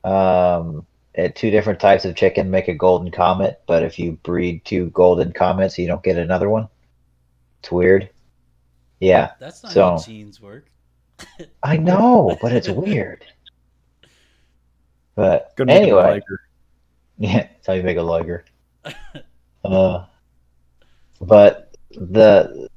[0.04, 0.86] Um,
[1.34, 5.32] two different types of chicken make a golden comet, but if you breed two golden
[5.32, 6.68] comets, you don't get another one.
[7.60, 8.10] It's weird.
[9.00, 10.66] Yeah, That's not So- how genes work.
[11.62, 13.24] I know, but it's weird.
[15.14, 16.20] But Gonna anyway,
[17.16, 18.44] yeah, that's how you make a lager.
[19.64, 20.04] uh,
[21.20, 22.68] but the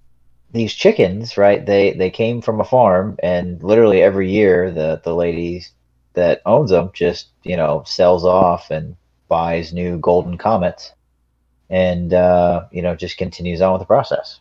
[0.51, 1.65] these chickens, right?
[1.65, 5.71] They they came from a farm, and literally every year, the the ladies
[6.13, 8.95] that owns them just you know sells off and
[9.27, 10.93] buys new golden comets,
[11.69, 14.39] and uh, you know just continues on with the process.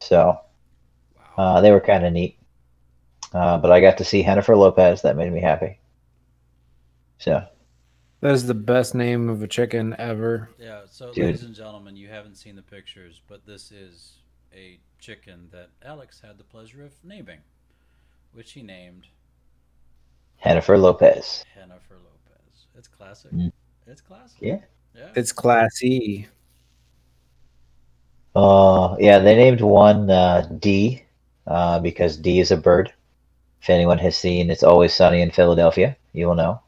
[0.00, 0.40] So
[1.36, 2.36] uh, they were kind of neat.
[3.32, 5.02] Uh, but I got to see Jennifer Lopez.
[5.02, 5.78] That made me happy.
[7.18, 7.44] So
[8.20, 10.50] That is the best name of a chicken ever.
[10.58, 11.24] Yeah, so Dude.
[11.24, 14.18] ladies and gentlemen, you haven't seen the pictures, but this is
[14.54, 17.38] a chicken that Alex had the pleasure of naming,
[18.32, 19.06] which he named
[20.44, 21.44] Jennifer Lopez.
[21.54, 22.66] Jennifer Lopez.
[22.76, 23.32] It's classic.
[23.32, 23.52] Mm.
[23.86, 24.38] It's classic.
[24.40, 24.58] Yeah.
[24.94, 25.08] Yeah.
[25.16, 26.28] It's classy.
[28.34, 31.04] Uh, yeah, they named one uh, D
[31.46, 32.92] uh, because D is a bird.
[33.62, 36.60] If anyone has seen It's Always Sunny in Philadelphia, you will know.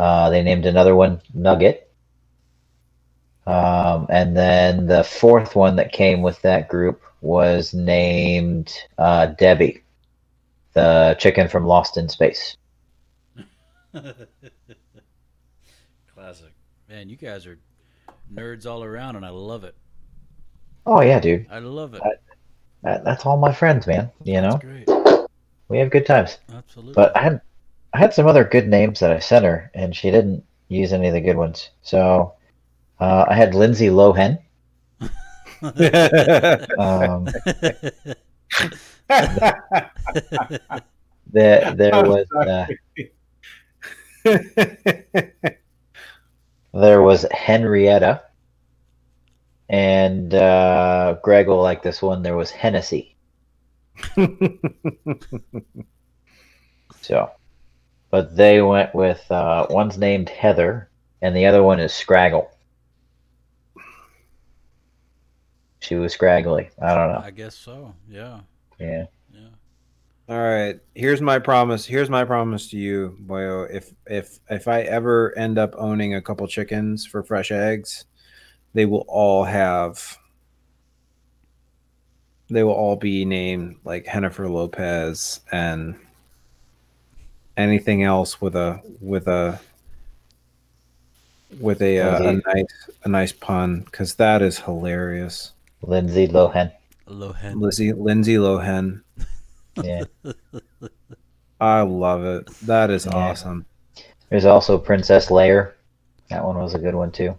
[0.00, 1.92] Uh, they named another one Nugget.
[3.46, 9.82] Um, and then the fourth one that came with that group was named uh, Debbie,
[10.72, 12.56] the chicken from Lost in Space.
[16.14, 16.54] classic.
[16.88, 17.58] Man, you guys are
[18.32, 19.74] nerds all around, and I love it.
[20.86, 21.46] Oh, yeah, dude.
[21.50, 22.00] I love it.
[22.84, 24.10] That, that's all my friends, man.
[24.24, 25.28] You know, That's great.
[25.68, 26.38] we have good times.
[26.50, 26.94] Absolutely.
[26.94, 27.42] But I had
[27.92, 31.06] I had some other good names that I sent her, and she didn't use any
[31.08, 31.70] of the good ones.
[31.82, 32.34] So
[33.00, 34.38] uh, I had Lindsay Lohan.
[36.78, 37.26] Um,
[41.26, 42.66] there, there was uh,
[46.72, 48.22] there was Henrietta,
[49.68, 52.22] and uh, Greg will like this one.
[52.22, 53.16] There was Hennessy.
[57.00, 57.30] So,
[58.10, 60.90] but they went with uh, one's named Heather,
[61.22, 62.48] and the other one is Scraggle.
[65.80, 66.70] She was scraggly.
[66.80, 67.22] I don't know.
[67.24, 67.94] I guess so.
[68.08, 68.40] Yeah.
[68.78, 69.06] Yeah.
[69.32, 69.48] Yeah.
[70.28, 70.78] All right.
[70.94, 71.86] Here's my promise.
[71.86, 73.68] Here's my promise to you, boyo.
[73.74, 78.04] If if if I ever end up owning a couple chickens for fresh eggs,
[78.74, 80.18] they will all have
[82.50, 85.96] they will all be named like Jennifer Lopez and
[87.60, 89.60] anything else with a with a
[91.60, 95.52] with a uh, a nice a nice pun because that is hilarious.
[95.82, 96.72] Lindsay Lohan.
[97.06, 97.60] Lohan.
[97.60, 99.02] Lizzie Lindsay Lohan.
[99.82, 100.04] Yeah.
[101.60, 102.46] I love it.
[102.62, 103.14] That is Yeah.
[103.16, 103.66] awesome.
[104.30, 105.72] There's also Princess Leia.
[106.28, 107.36] That one was a good one too.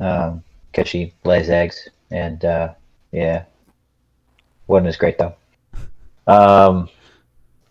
[0.00, 2.74] Um, cause she lays eggs, and uh,
[3.12, 3.44] yeah,
[4.66, 5.34] wasn't as great though.
[6.26, 6.88] Um,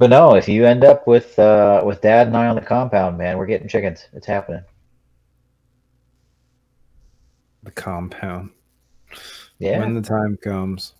[0.02, 3.20] but no, if you end up with uh, with Dad and I on the compound,
[3.20, 4.08] man, we're getting chickens.
[4.14, 4.64] It's happening.
[7.62, 8.50] The compound.
[9.60, 10.94] Yeah, When the time comes.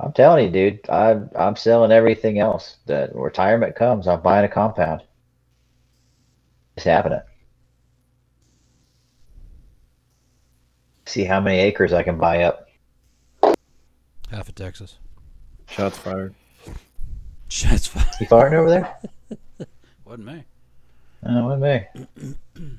[0.00, 0.88] I'm telling you, dude.
[0.88, 2.78] I'm I'm selling everything else.
[2.86, 5.02] That retirement comes, I'm buying a compound.
[6.78, 7.20] It's happening.
[11.04, 12.66] See how many acres I can buy up.
[14.30, 14.96] Half of Texas.
[15.68, 16.34] Shots fired.
[17.48, 18.06] Shots fired.
[18.20, 18.96] You farting over there?
[20.04, 20.44] Wasn't me.
[21.22, 22.36] Wasn't me.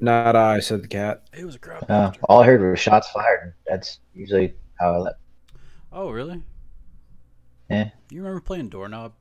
[0.00, 1.24] Not I, said the cat.
[1.32, 1.88] It was a crowd.
[1.88, 3.54] Uh, all I heard was shots fired.
[3.66, 5.14] That's usually how I let.
[5.92, 6.42] Oh, really?
[7.68, 7.90] Yeah.
[8.10, 9.12] You remember playing doorknob?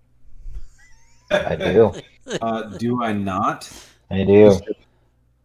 [1.31, 1.93] I do.
[2.43, 3.67] Uh, do I not?
[4.11, 4.55] I do.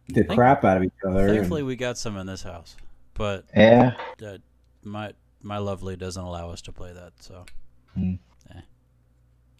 [0.09, 1.25] The crap out of each other.
[1.29, 2.75] and- Thankfully, we got some in this house,
[3.15, 3.95] but Yeah.
[4.23, 4.37] uh,
[4.83, 7.13] my my lovely doesn't allow us to play that.
[7.21, 7.43] So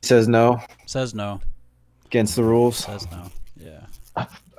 [0.05, 1.41] says no says no.
[2.05, 2.77] against the rules.
[2.77, 3.31] Says no.
[3.57, 3.85] Yeah.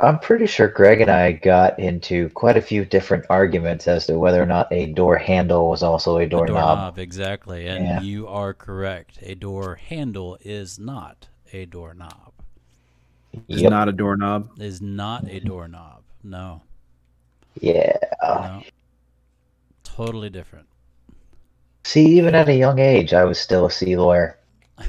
[0.01, 4.19] I'm pretty sure Greg and I got into quite a few different arguments as to
[4.19, 6.57] whether or not a door handle was also a A doorknob.
[6.59, 7.67] doorknob, exactly.
[7.67, 8.01] And Yeah.
[8.03, 9.19] you are correct.
[9.23, 12.33] A door handle is not a doorknob.
[13.49, 13.71] Is Yep.
[13.71, 14.51] not a doorknob.
[14.61, 16.03] Is not a doorknob.
[16.23, 16.61] No.
[17.61, 17.97] Yeah.
[18.23, 18.63] No.
[19.85, 20.67] Totally different.
[21.85, 24.37] See, even at a young age, I was still a sea lawyer.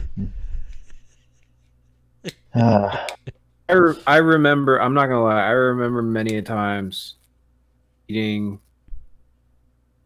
[2.57, 4.81] I, re- I remember.
[4.81, 5.43] I'm not gonna lie.
[5.45, 7.15] I remember many a times
[8.07, 8.59] eating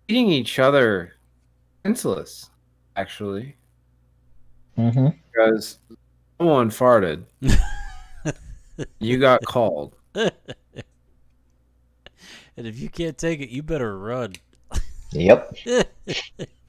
[0.07, 1.13] eating each other
[1.85, 2.49] senseless.
[2.95, 3.55] Actually,
[4.77, 5.07] Mm-hmm.
[5.31, 5.79] because
[6.37, 7.23] someone farted,
[8.99, 9.95] you got called.
[12.57, 14.33] And if you can't take it, you better run.
[15.13, 15.55] Yep.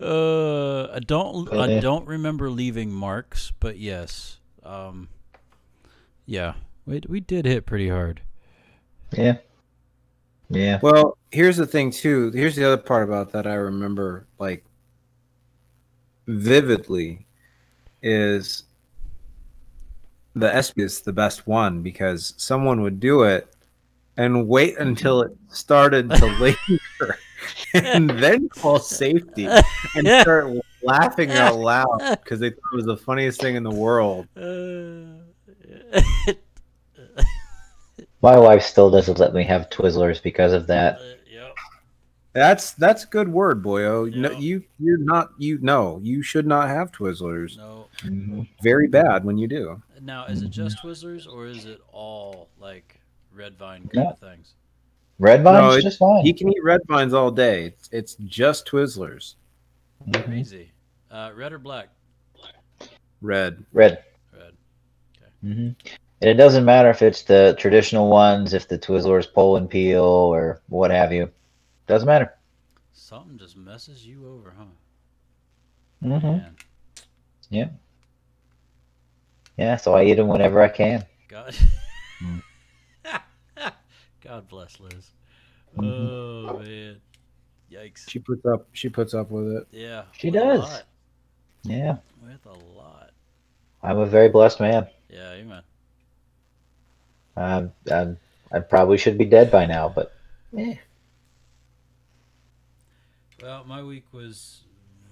[0.00, 1.52] Uh, I don't.
[1.52, 4.38] I don't remember leaving marks, but yes.
[4.62, 5.08] Um,
[6.26, 6.54] yeah,
[6.86, 8.22] we we did hit pretty hard.
[9.12, 9.38] Yeah.
[10.48, 10.80] Yeah.
[10.82, 12.30] Well, here's the thing too.
[12.32, 14.64] Here's the other part about that I remember like
[16.26, 17.26] vividly
[18.02, 18.64] is
[20.34, 23.52] the SP is the best one because someone would do it
[24.16, 27.16] and wait until it started to linger
[27.74, 32.96] and then call safety and start laughing out loud because they thought it was the
[32.96, 34.26] funniest thing in the world.
[34.36, 35.20] Uh,
[38.22, 40.98] My wife still doesn't let me have Twizzlers because of that.
[41.30, 41.54] yep.
[42.34, 44.14] That's that's a good word, boyo.
[44.14, 47.56] No, you you're not you no, you should not have Twizzlers.
[47.56, 47.86] No.
[48.02, 48.46] Mhm.
[48.62, 49.82] Very bad when you do.
[50.02, 50.52] Now, is it Mm-hmm.
[50.52, 53.00] just Twizzlers or is it all like
[53.34, 54.10] Red Vine kind No.
[54.10, 54.52] of things?
[55.20, 56.24] Red No, vine's it- just fine.
[56.24, 57.66] He can eat red vines all day.
[57.66, 59.34] It's, it's just Twizzlers.
[60.08, 60.24] Mhm.
[60.24, 60.72] Crazy.
[61.10, 61.88] Uh, red or black?
[63.20, 63.64] Red.
[63.72, 64.02] Red.
[64.32, 64.54] Red.
[65.14, 65.30] Okay.
[65.42, 65.68] hmm
[66.22, 70.02] And it doesn't matter if it's the traditional ones, if the Twizzlers pull and peel
[70.04, 71.30] or what have you.
[71.86, 72.32] Doesn't matter.
[72.94, 74.64] Something just messes you over, huh?
[76.00, 76.38] hmm
[77.50, 77.78] Man,
[79.58, 81.04] Yeah, so I eat them whenever I can.
[81.28, 81.54] God.
[82.22, 82.42] Mm.
[84.20, 85.10] God bless Liz.
[85.76, 85.84] Mhm.
[86.10, 87.00] Oh man,
[87.70, 88.08] yikes.
[88.08, 89.66] She puts up she puts up with it.
[89.70, 90.82] Yeah, She does.
[91.62, 93.10] Yeah, with a lot.
[93.82, 94.88] I'm a very blessed man.
[95.08, 95.62] Yeah, amen.
[97.36, 98.18] Um, I'm,
[98.52, 100.12] I probably should be dead by now, but
[100.56, 100.74] eh.
[103.42, 104.64] Well, my week was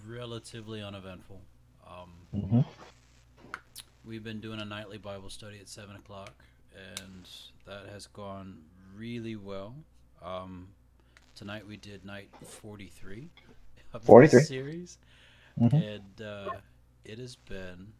[0.07, 1.41] relatively uneventful.
[1.87, 2.65] Um, Mhm.
[4.05, 6.35] we've been doing a nightly Bible study at seven o'clock,
[6.75, 7.29] and
[7.67, 8.63] that has gone
[8.97, 9.75] really well.
[10.23, 10.69] Um,
[11.35, 13.29] tonight we did night forty-three
[13.93, 14.43] of the 43.
[14.43, 14.99] series,
[15.61, 15.73] Mhm.
[15.97, 16.51] and uh,
[17.05, 17.93] it has been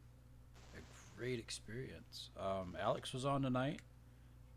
[0.75, 0.81] a
[1.17, 2.31] great experience.
[2.39, 3.81] Um, Alex was on tonight.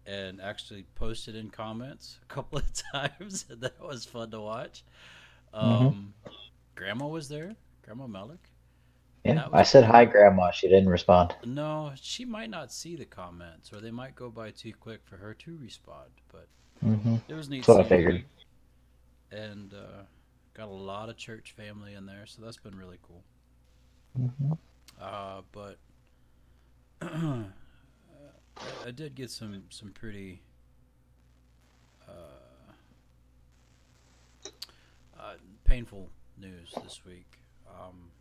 [0.03, 4.83] And actually posted in comments a couple of times, and that was fun to watch.
[5.53, 5.59] Mhm.
[5.61, 6.13] Um,
[6.73, 8.39] Grandma was there, Grandma Malik.
[9.23, 9.47] Yeah.
[9.53, 10.51] I said hi, Grandma.
[10.51, 11.35] She didn't respond.
[11.43, 15.17] No, she might not see the comments, or they might go by too quick for
[15.17, 16.11] her to respond.
[16.31, 16.47] But
[16.81, 17.59] hmm it was neat.
[17.59, 18.23] That's what I figured.
[19.31, 20.03] And uh,
[20.53, 23.23] got a lot of church family in there, so that's been really cool.
[24.15, 24.53] hmm
[24.99, 25.77] Uh, but
[27.01, 27.45] I,
[28.85, 30.43] I did get some some pretty
[32.07, 32.73] uh,
[35.19, 37.39] uh, painful news this week.
[37.67, 38.11] Um,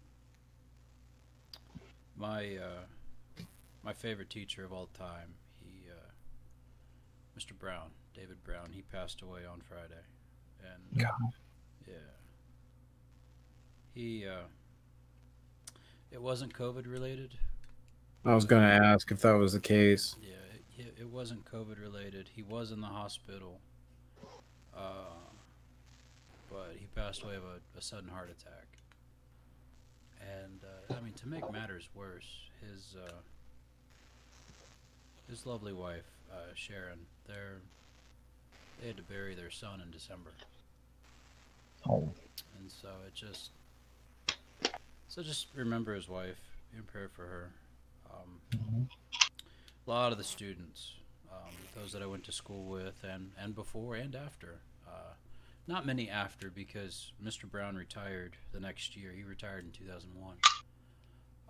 [2.20, 3.42] my uh,
[3.82, 6.10] my favorite teacher of all time, he uh,
[7.38, 7.58] Mr.
[7.58, 10.04] Brown, David Brown, he passed away on Friday,
[10.62, 11.12] and God.
[11.88, 11.94] yeah,
[13.94, 14.46] he uh,
[16.10, 17.34] it wasn't COVID related.
[18.24, 20.16] I was gonna ask if that was the case.
[20.22, 22.28] Yeah, it, it- it wasn't COVID related.
[22.34, 23.58] He was in the hospital,
[24.76, 25.16] uh,
[26.50, 28.66] but he passed away of a, a sudden heart attack.
[30.20, 32.26] And uh, I mean, to make matters worse,
[32.60, 33.12] his uh,
[35.28, 37.58] his lovely wife uh, Sharon, they're
[38.80, 40.30] they had to bury their son in December,
[41.88, 42.12] Oh,
[42.58, 43.50] and so it just
[45.08, 46.40] so just remember his wife,
[46.72, 47.50] be in prayer for her.
[48.10, 48.88] Um, Mhm.
[49.86, 50.94] a lot of the students,
[51.32, 54.60] um, those that I went to school with, and and before and after.
[54.86, 55.14] Uh,
[55.70, 57.50] not many after because Mr.
[57.50, 59.12] Brown retired the next year.
[59.12, 60.36] He retired in 2001.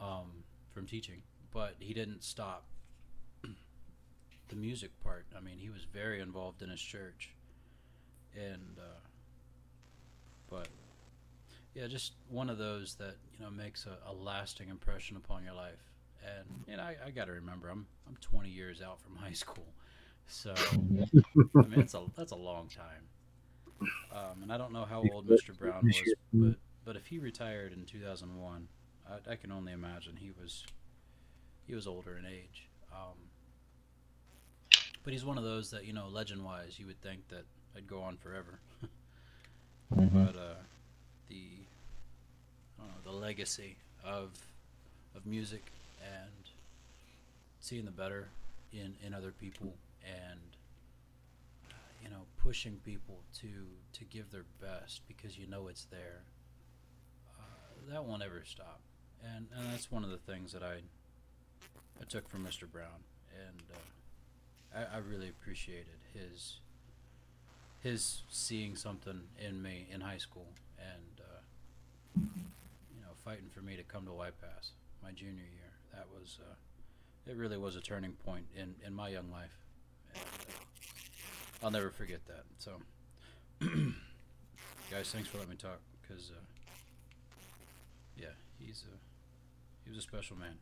[0.01, 2.65] um, from teaching, but he didn't stop
[4.49, 5.27] the music part.
[5.37, 7.35] I mean, he was very involved in his church,
[8.35, 9.01] and uh,
[10.49, 10.69] but
[11.75, 15.55] yeah, just one of those that you know makes a, a lasting impression upon your
[15.55, 15.93] life.
[16.25, 19.33] And you know, I, I got to remember, I'm I'm 20 years out from high
[19.45, 19.75] school,
[20.27, 20.55] so
[21.63, 23.10] I mean, it's a that's a long time.
[23.81, 25.57] Um, and I don't know how old Mr.
[25.59, 28.69] Brown was, but but if he retired in 2001,
[29.09, 30.65] I, I can only imagine he was
[31.67, 32.67] he was older in age.
[32.93, 33.17] Um,
[35.03, 37.45] but he's one of those that you know, legend-wise, you would think that
[37.77, 38.59] I'd go on forever.
[39.93, 40.25] Mhm.
[40.27, 40.55] But uh,
[41.29, 41.43] the
[42.79, 44.31] I don't know, the legacy of
[45.17, 46.31] of music and
[47.61, 48.29] seeing the better
[48.73, 50.39] in in other people and
[52.03, 53.49] you know pushing people to
[53.93, 56.23] to give their best because you know it's there
[57.39, 58.81] uh, that won't ever stop.
[59.23, 60.81] And and that's one of the things that I
[62.01, 62.71] I took from Mr.
[62.71, 63.05] Brown.
[63.47, 66.61] And uh, I, I really appreciated his
[67.81, 72.21] his seeing something in me in high school and uh,
[72.95, 75.73] you know fighting for me to come to YPAS my junior year.
[75.93, 76.55] That was uh,
[77.31, 79.57] it really was a turning point in in my young life.
[80.15, 80.70] And, uh,
[81.63, 82.73] I'll never forget that so
[84.91, 86.41] guys thanks for letting me talk because uh,
[88.17, 88.97] yeah he's a
[89.85, 90.57] he was a special man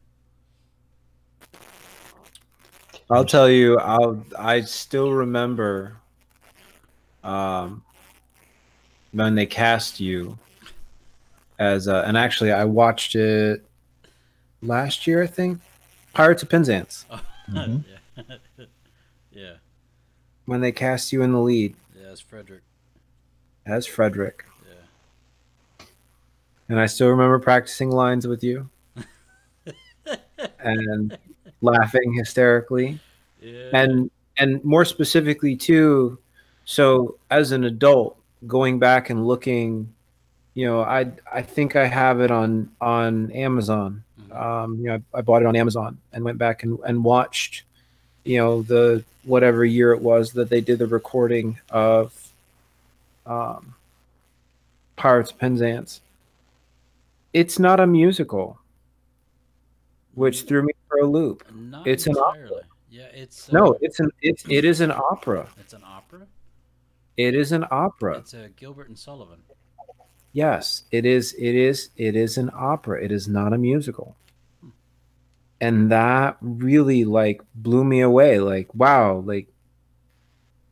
[3.10, 5.96] I'll tell you, I'll I still remember
[7.24, 7.82] um
[9.12, 10.38] when they cast you
[11.58, 13.64] as uh, and actually I watched it
[14.62, 15.60] last year, I think.
[16.12, 17.06] Pirates of Penzance.
[17.50, 17.84] Mhm.
[18.26, 18.36] yeah
[19.32, 19.52] yeah
[20.48, 22.62] When they cast you in the lead yeah it's Frederick
[23.66, 24.44] as Frederick.
[24.66, 25.84] yeah
[26.70, 28.68] And I still remember practicing lines with you
[30.60, 31.16] and
[31.60, 32.98] laughing hysterically.
[33.42, 36.18] yeah and and more specifically too
[36.64, 39.92] so as an adult going back and looking
[40.54, 44.36] you know i i think i have it on on amazon Mhm.
[44.40, 47.64] um you know I, I bought it on amazon and went back and, and watched
[48.28, 52.32] you know the whatever year it was that they did the recording of
[53.26, 53.74] um
[54.96, 56.00] pirates of penzance
[57.32, 58.58] it's not a musical
[60.14, 62.62] which threw me for a loop Not It's an opera.
[62.90, 66.26] Yeah, it's uh, no it's an it's it is an opera it's an opera.
[67.18, 68.18] It is an opera.
[68.18, 69.40] It's a Gilbert and Sullivan.
[70.32, 71.34] Yes, it is.
[71.36, 71.90] It is.
[71.96, 73.02] It is an opera.
[73.02, 74.14] It is not a musical.
[75.60, 78.38] And that really like blew me away.
[78.38, 79.48] Like, wow, like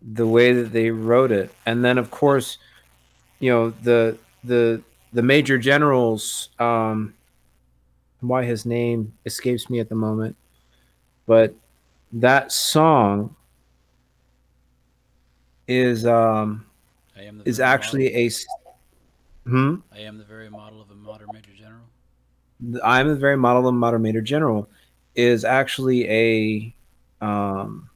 [0.01, 1.53] the way that they wrote it.
[1.67, 2.59] And then of course,
[3.41, 7.15] you know, the the the major generals, um
[8.21, 10.37] why his name escapes me at the moment,
[11.27, 11.55] but
[12.13, 13.35] that song
[15.69, 16.65] is um
[17.17, 18.31] I am the is actually a
[19.45, 21.85] hmm I am the very model of a modern major general.
[22.83, 24.69] I'm the very model of a modern major general
[25.17, 26.75] is actually a
[27.25, 27.89] um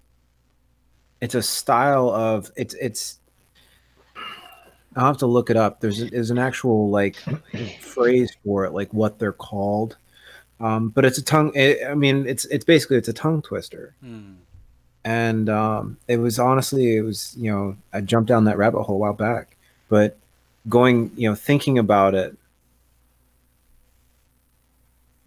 [1.20, 3.18] it's a style of it's it's
[4.96, 5.80] I'll have to look it up.
[5.80, 7.16] There's there's an actual like
[7.80, 9.96] phrase for it, like what they're called.
[10.58, 11.52] Um, but it's a tongue.
[11.54, 13.94] It, I mean, it's it's basically it's a tongue twister.
[14.00, 14.34] Hmm.
[15.04, 18.96] and um, it was honestly it was you know i jumped down that rabbit hole
[18.96, 19.56] a while back
[19.88, 20.18] but
[20.68, 22.36] going you know thinking about it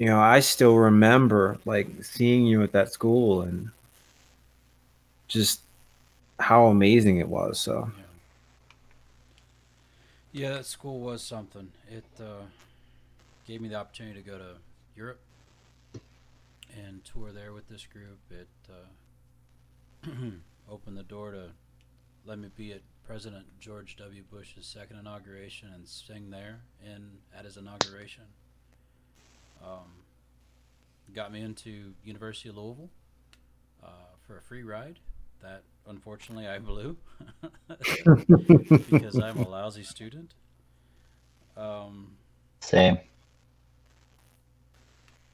[0.03, 3.69] you know i still remember like seeing you at that school and
[5.29, 5.61] just
[6.39, 8.03] how amazing it was so Yeah.
[10.35, 11.71] Yeah, that school was something.
[11.91, 12.41] It uh,
[13.47, 14.55] gave me the opportunity to go to
[14.97, 15.19] Europe
[16.75, 18.17] and tour there with this group.
[18.31, 20.09] It uh,
[20.71, 21.49] opened the door to
[22.25, 24.23] let me be at President George W.
[24.31, 28.23] Bush's second inauguration and sing there in at his inauguration.
[29.63, 30.03] Um,
[31.13, 32.89] got me into University of Louisville
[33.83, 33.87] uh,
[34.25, 34.99] for a free ride.
[35.41, 36.97] That unfortunately I blew
[38.91, 40.33] because I'm a lousy student.
[41.55, 42.11] Um,
[42.61, 42.97] Same.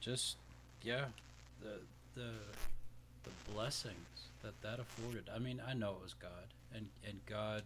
[0.00, 0.36] just
[0.82, 1.06] yeah,
[1.62, 1.80] the
[2.14, 2.30] the
[3.24, 3.94] the blessings
[4.42, 5.28] that that afforded.
[5.34, 7.64] I mean, I know it was God, and and God,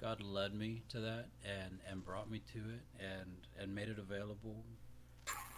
[0.00, 3.98] God led me to that and and brought me to it and and made it
[3.98, 4.64] available.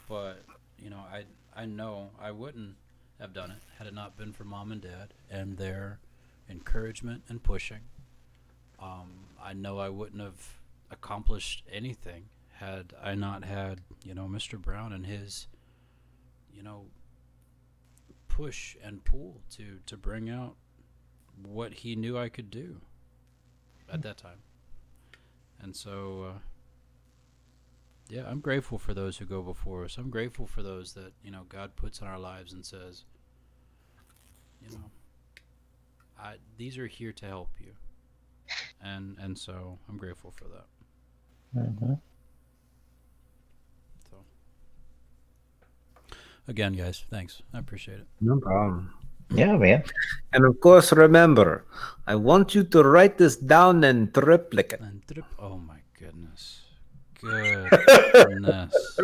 [0.09, 0.45] But
[0.79, 1.25] you know, I
[1.55, 2.77] I know I wouldn't
[3.21, 6.01] have done it had it not been for mom and dad and their
[6.49, 7.81] encouragement and pushing.
[8.81, 10.59] Um, I know I wouldn't have
[10.91, 12.25] accomplished anything
[12.55, 14.61] had I not had you know Mr.
[14.61, 15.47] Brown and his
[16.55, 16.87] you know,
[18.29, 20.57] push and pull to to bring out
[21.43, 22.81] what he knew I could do
[23.93, 24.39] at that time.
[25.61, 26.39] And so, uh,
[28.09, 29.97] yeah, I'm grateful for those who go before us.
[29.97, 33.05] I'm grateful for those that you know God puts in our lives and says,
[34.63, 34.91] you know,
[36.19, 37.73] I, these are here to help you,
[38.83, 40.67] and and so I'm grateful for that.
[41.57, 42.01] Mhm.
[44.11, 44.17] So,
[46.49, 47.43] again, guys, thanks.
[47.53, 48.07] I appreciate it.
[48.21, 48.93] No problem.
[49.31, 49.83] Yeah, man.
[50.33, 51.65] And of course, remember,
[52.07, 54.81] I want you to write this down in triplicate.
[54.81, 55.25] And trip.
[55.39, 56.64] Oh my goodness.
[57.21, 58.99] Goodness.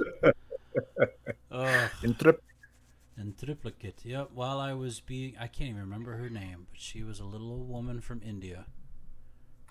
[1.50, 1.90] Ugh.
[2.02, 4.00] In triplicate.
[4.04, 4.30] Yep.
[4.34, 7.50] While I was being, I can't even remember her name, but she was a little
[7.50, 8.66] old woman from India,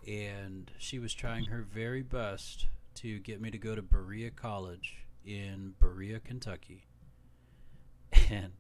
[0.08, 5.06] and she was trying her very best to get me to go to Berea College
[5.26, 6.86] in Berea, Kentucky,
[8.30, 8.54] and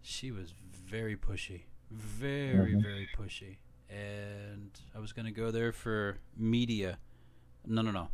[0.00, 2.82] she was very pushy, very Mhm.
[2.82, 6.98] very pushy, and I was gonna go there for media.
[7.64, 8.08] No, no, no.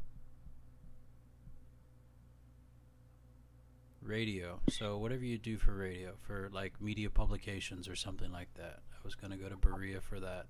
[4.09, 4.61] Radio.
[4.70, 8.80] So whatever you do for radio, for like media publications or something like that.
[8.92, 10.46] I was gonna go to Berea for that.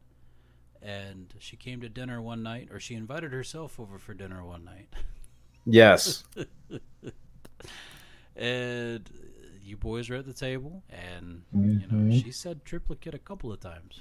[0.80, 4.64] And she came to dinner one night, or she invited herself over for dinner one
[4.64, 4.88] night.
[5.66, 6.24] Yes.
[8.36, 9.10] and
[9.62, 12.22] you boys were at the table, and you know Mhm.
[12.22, 14.00] she said triplicate a couple of times.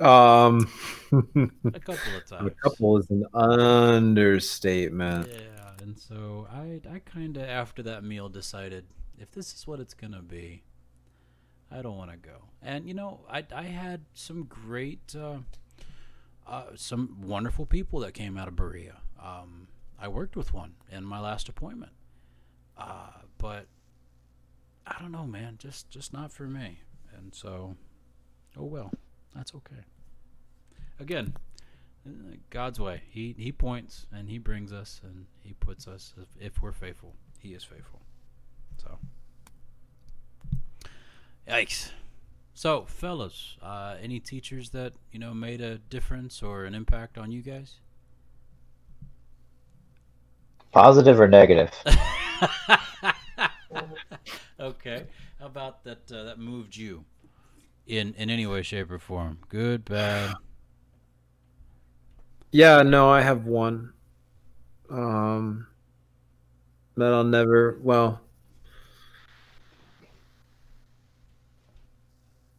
[0.00, 0.66] Um,
[1.74, 2.46] A couple of times.
[2.46, 5.28] a couple is an understatement.
[5.28, 8.84] Yeah, and so I I kind of after that meal decided
[9.18, 10.62] if this is what it's gonna be,
[11.70, 12.48] I don't want to go.
[12.62, 15.38] And you know, I I had some great, uh,
[16.46, 18.96] uh, some wonderful people that came out of Berea.
[19.22, 19.68] Um,
[19.98, 21.92] I worked with one in my last appointment,
[22.76, 23.66] uh, but
[24.86, 26.80] I don't know, man, just just not for me.
[27.16, 27.76] And so,
[28.56, 28.90] oh well,
[29.34, 29.84] that's okay.
[30.98, 31.34] Again,
[32.50, 33.02] God's way.
[33.10, 37.14] He he points and he brings us and he puts us if, if we're faithful.
[37.38, 38.00] He is faithful.
[38.78, 38.98] So
[41.48, 41.90] Yikes.
[42.54, 47.32] So, fellas, uh, any teachers that, you know, made a difference or an impact on
[47.32, 47.76] you guys?
[50.70, 51.70] Positive or negative?
[54.60, 55.06] okay.
[55.40, 57.04] How about that uh, that moved you
[57.86, 59.38] in in any way shape or form?
[59.48, 60.34] Good, bad.
[62.52, 63.92] Yeah, no, I have one.
[64.90, 65.66] Um,
[66.96, 67.78] that I'll never.
[67.82, 68.20] Well,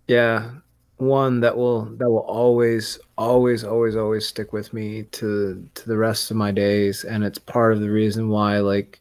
[0.08, 0.52] yeah,
[0.98, 5.98] one that will that will always, always, always, always stick with me to to the
[5.98, 9.00] rest of my days, and it's part of the reason why, like,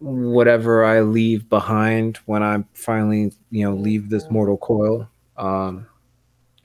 [0.00, 5.86] whatever I leave behind when I finally, you know, leave this mortal coil, um,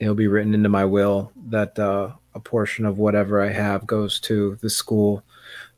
[0.00, 4.20] it'll be written into my will that uh, a portion of whatever I have goes
[4.20, 5.22] to the school.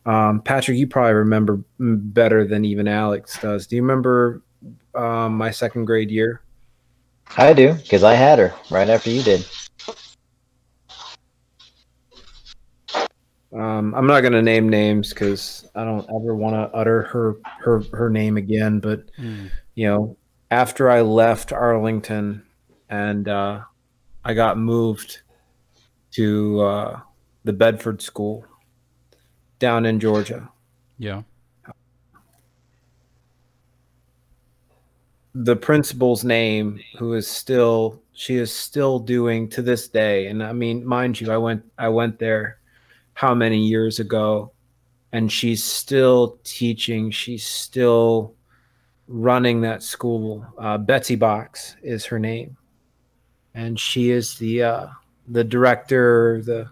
[0.05, 3.66] Um, Patrick, you probably remember better than even Alex does.
[3.66, 4.42] Do you remember
[4.94, 6.42] um, my second grade year?
[7.36, 9.46] I do, because I had her right after you did.
[13.53, 17.36] Um, I'm not going to name names because I don't ever want to utter her
[17.61, 18.80] her her name again.
[18.80, 19.05] But
[19.74, 20.16] you know,
[20.50, 22.42] after I left Arlington
[22.88, 23.61] and uh,
[24.24, 25.21] I got moved
[26.12, 27.00] to uh,
[27.44, 28.44] the Bedford School
[29.58, 30.48] down in Georgia.
[30.98, 31.22] Yeah.
[35.34, 40.26] the principal's name who is still she is still doing to this day.
[40.26, 42.58] And i mean mind you i went i went there
[43.14, 44.52] how many years ago?
[45.12, 47.10] And she's still teaching.
[47.10, 48.34] She's still
[49.06, 50.46] running that school.
[50.58, 52.56] Uh, betsy box is her name.
[53.54, 54.86] And she is the uh,
[55.28, 56.68] the director the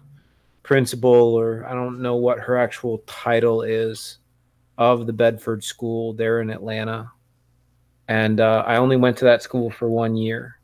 [0.63, 4.17] principal or i don't know what her actual title is
[4.77, 7.09] of the bedford school there in atlanta
[8.07, 10.59] and uh, I only went to that school for one year,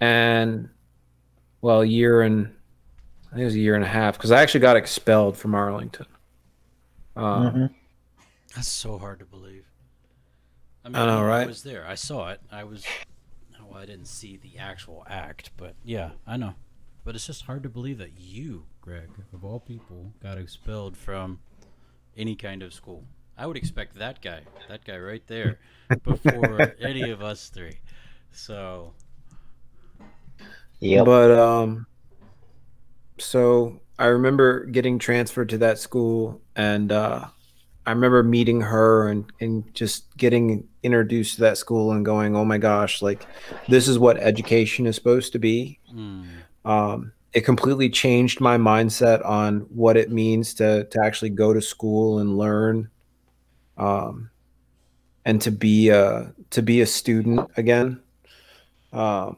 [0.00, 0.68] and
[1.60, 2.54] well, a year and
[3.26, 5.56] I think it was a year and a half because I actually got expelled from
[5.56, 6.06] Arlington.
[7.16, 7.74] Um, Mhm.
[8.54, 9.64] That's so hard to believe.
[10.84, 11.46] I mean, I know, I right?
[11.48, 11.84] was there.
[11.84, 12.40] I saw it.
[12.52, 12.84] I was.
[13.68, 16.54] Well, I didn't see the actual act, but yeah, I know.
[17.06, 21.38] But it's just hard to believe that you, Greg, of all people, got expelled from
[22.16, 23.04] any kind of school.
[23.38, 25.60] I would expect that guy, that guy right there,
[26.02, 27.78] before any of us three.
[28.32, 28.92] So,
[30.80, 31.04] Yeah.
[31.04, 31.86] But um,
[33.18, 37.26] so I remember getting transferred to that school, and uh,
[37.86, 42.44] I remember meeting her and and just getting introduced to that school and going, oh
[42.44, 43.28] my gosh, like
[43.68, 45.78] this is what education is supposed to be.
[45.94, 46.26] Mm.
[46.66, 51.62] Um, it completely changed my mindset on what it means to to actually go to
[51.62, 52.90] school and learn,
[53.78, 54.30] um,
[55.24, 58.00] and to be a to be a student again.
[58.92, 59.36] Um,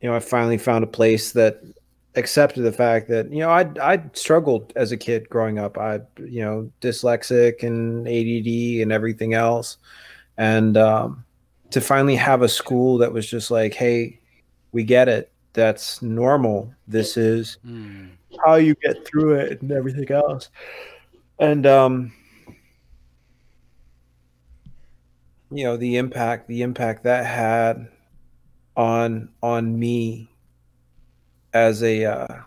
[0.00, 1.62] you know, I finally found a place that
[2.16, 5.78] accepted the fact that you know I I struggled as a kid growing up.
[5.78, 9.78] I you know dyslexic and ADD and everything else,
[10.36, 11.24] and um,
[11.70, 14.20] to finally have a school that was just like, hey,
[14.72, 15.32] we get it.
[15.58, 16.72] That's normal.
[16.86, 18.10] This is Mm.
[18.46, 20.50] how you get through it and everything else.
[21.40, 22.12] And um,
[25.50, 27.88] you know the impact the impact that had
[28.76, 30.30] on on me
[31.52, 32.42] as a uh,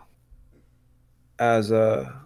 [1.38, 2.18] as a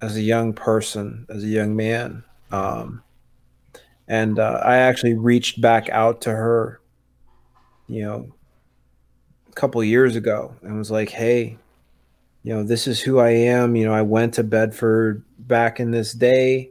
[0.00, 3.02] as a young person as a young man um,
[4.06, 6.80] and uh, I actually reached back out to her
[7.88, 8.34] you know
[9.52, 11.58] a couple years ago and was like hey
[12.42, 15.90] you know this is who I am you know I went to Bedford back in
[15.90, 16.70] this day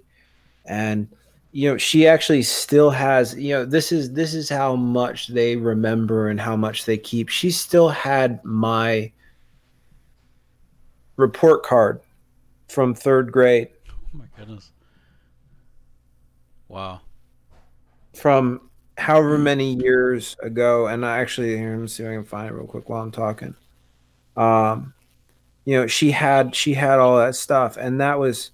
[0.66, 1.08] and
[1.52, 5.56] you know she actually still has you know this is this is how much they
[5.56, 9.12] remember and how much they keep she still had my
[11.18, 12.02] report card
[12.68, 13.70] from third grade
[14.14, 14.72] Oh my goodness.
[16.68, 17.02] Wow.
[18.14, 18.71] from
[19.02, 22.48] however many years ago and i actually here, let me see if i can find
[22.48, 23.56] it real quick while i'm talking.
[24.38, 24.94] Um
[25.66, 28.52] you know she had she had all that stuff and that was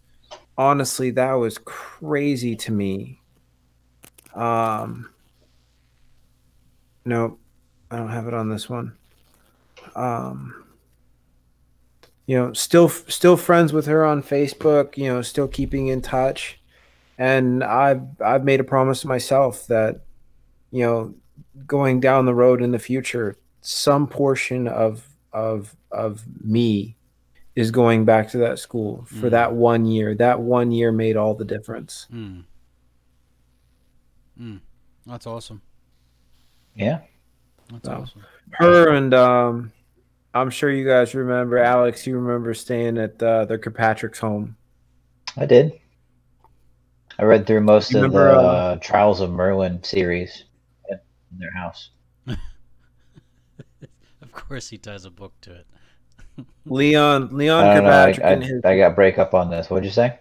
[0.58, 3.22] honestly that was crazy to me.
[4.34, 5.10] Um
[7.04, 7.38] no
[7.91, 8.95] i don't have it on this one.
[9.95, 10.64] Um
[12.26, 16.60] you know still still friends with her on facebook you know still keeping in touch.
[17.18, 20.07] And i've i've made a promise to myself that
[20.72, 21.13] you know
[21.65, 26.95] going down the road in the future some portion of of of me
[27.55, 29.32] is going back to that school for Mm.
[29.32, 32.43] that one year that one year made all the difference Mm.
[34.39, 34.59] Mm.
[35.05, 35.61] That's awesome.
[36.76, 36.99] Yeah.
[37.72, 38.01] That's Wow.
[38.03, 38.24] awesome.
[38.51, 39.72] her and um
[40.34, 44.55] i'm sure you guys remember alex you remember staying at uh, the kirkpatrick's home
[45.36, 45.74] I did.
[47.20, 50.45] I read through most You of remember, the uh, uh, Trials of Merlin series
[51.32, 51.90] in their house.
[54.22, 55.68] Of course, he ties a book to it.
[56.66, 57.90] leon leon I don't know.
[57.90, 59.70] I, kirkpatrick his I, I got break up on this.
[59.70, 60.20] What'd you say?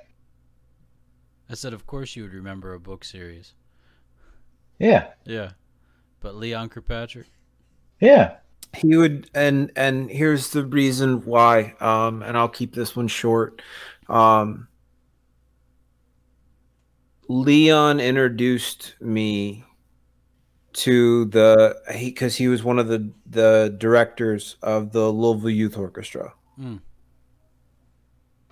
[1.50, 3.54] I said, of course you would remember a book series.
[4.78, 5.08] Yeah.
[5.24, 5.52] Yeah,
[6.20, 7.26] but Leon Kirkpatrick.
[8.00, 8.36] Yeah.
[8.74, 13.62] he would and and here's the reason why um and i'll keep this one short
[14.08, 14.68] um
[17.28, 19.64] leon introduced me
[20.76, 25.76] to the he because he was one of the the directors of the louisville youth
[25.78, 26.80] orchestra Mm.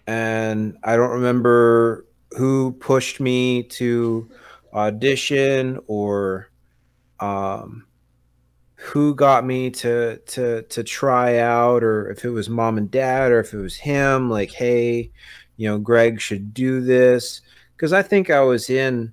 [0.06, 4.28] and i don't remember who pushed me to
[4.72, 6.50] audition or
[7.20, 7.86] um
[8.74, 13.32] who got me to to to try out or if it was mom and dad
[13.32, 15.10] or if it was him like hey
[15.56, 17.40] you know greg should do this
[17.76, 19.12] because i think i was in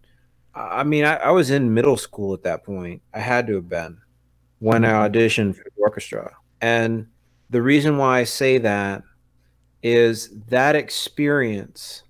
[0.56, 3.70] i mean I, I was in middle school at that point i had to have
[3.70, 3.98] been
[4.60, 5.14] when i mm-hmm.
[5.14, 6.32] auditioned for the orchestra
[6.62, 7.08] and
[7.50, 9.04] the reason why i say that
[9.84, 12.04] is that experience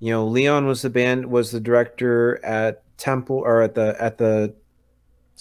[0.00, 4.18] you know leon was the band was the director at temple or at the at
[4.18, 4.54] the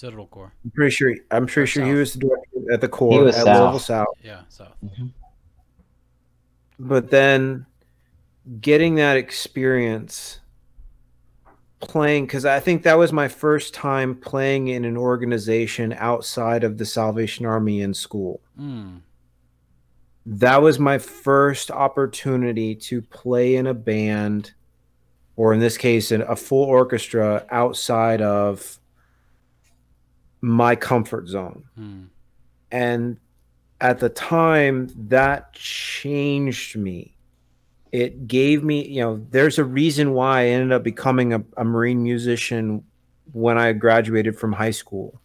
[0.02, 0.52] Citadel Corps.
[0.64, 1.16] I'm pretty sure.
[1.30, 3.60] I'm pretty Or sure he was the director at the corps was at South.
[3.60, 4.08] Louisville South.
[4.24, 4.74] Yeah, South.
[4.84, 5.08] Mm-hmm.
[6.80, 7.68] But then
[8.60, 10.40] getting that experience
[11.82, 16.78] playing, because I think that was my first time playing in an organization outside of
[16.78, 18.42] the Salvation Army in school.
[18.60, 19.02] Mm.
[20.26, 24.54] That was my first opportunity to play in a band,
[25.36, 28.80] or in this case, in a full orchestra outside of
[30.42, 31.64] my comfort zone.
[31.80, 32.08] Mm.
[32.72, 33.18] and
[33.82, 37.16] at the time that changed me
[37.92, 41.64] it gave me you know there's a reason why i ended up becoming a, a
[41.64, 42.84] marine musician
[43.34, 45.20] when i graduated from high school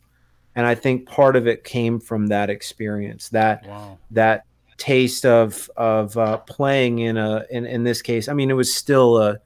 [0.55, 3.99] and i think part of it came from that experience that Wow.
[4.11, 4.45] that
[4.79, 8.75] taste of of uh, playing in a in, in this case i mean it was
[8.75, 9.39] still a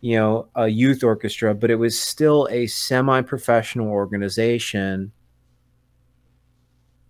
[0.00, 5.10] you know a youth orchestra but it was still a semi-professional organization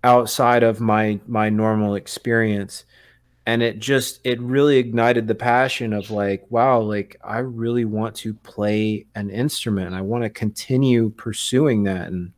[0.04, 2.84] outside of my my normal experience
[3.46, 8.14] and it just it really ignited the passion of like wow like i really want
[8.14, 12.32] to play an instrument i want to continue pursuing that and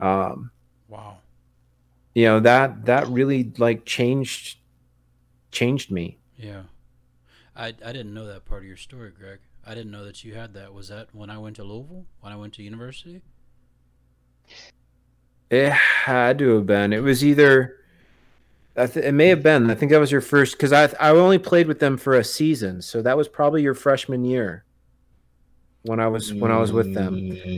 [0.00, 0.50] um
[0.88, 1.18] Wow.
[2.14, 4.58] you know that that really like changed
[5.50, 6.62] changed me Yeah.
[7.56, 9.38] I, I didn't know that part of your story, Greg.
[9.66, 10.74] I didn't know that you had that.
[10.74, 12.04] Was that when I went to Louisville?
[12.20, 13.22] When I went to university?
[15.50, 17.76] it had to have been it was either
[18.84, 21.38] th- it may have been i think that was your first because i i only
[21.38, 24.64] played with them for a season so that was probably your freshman year
[25.84, 27.14] when i was when i was with them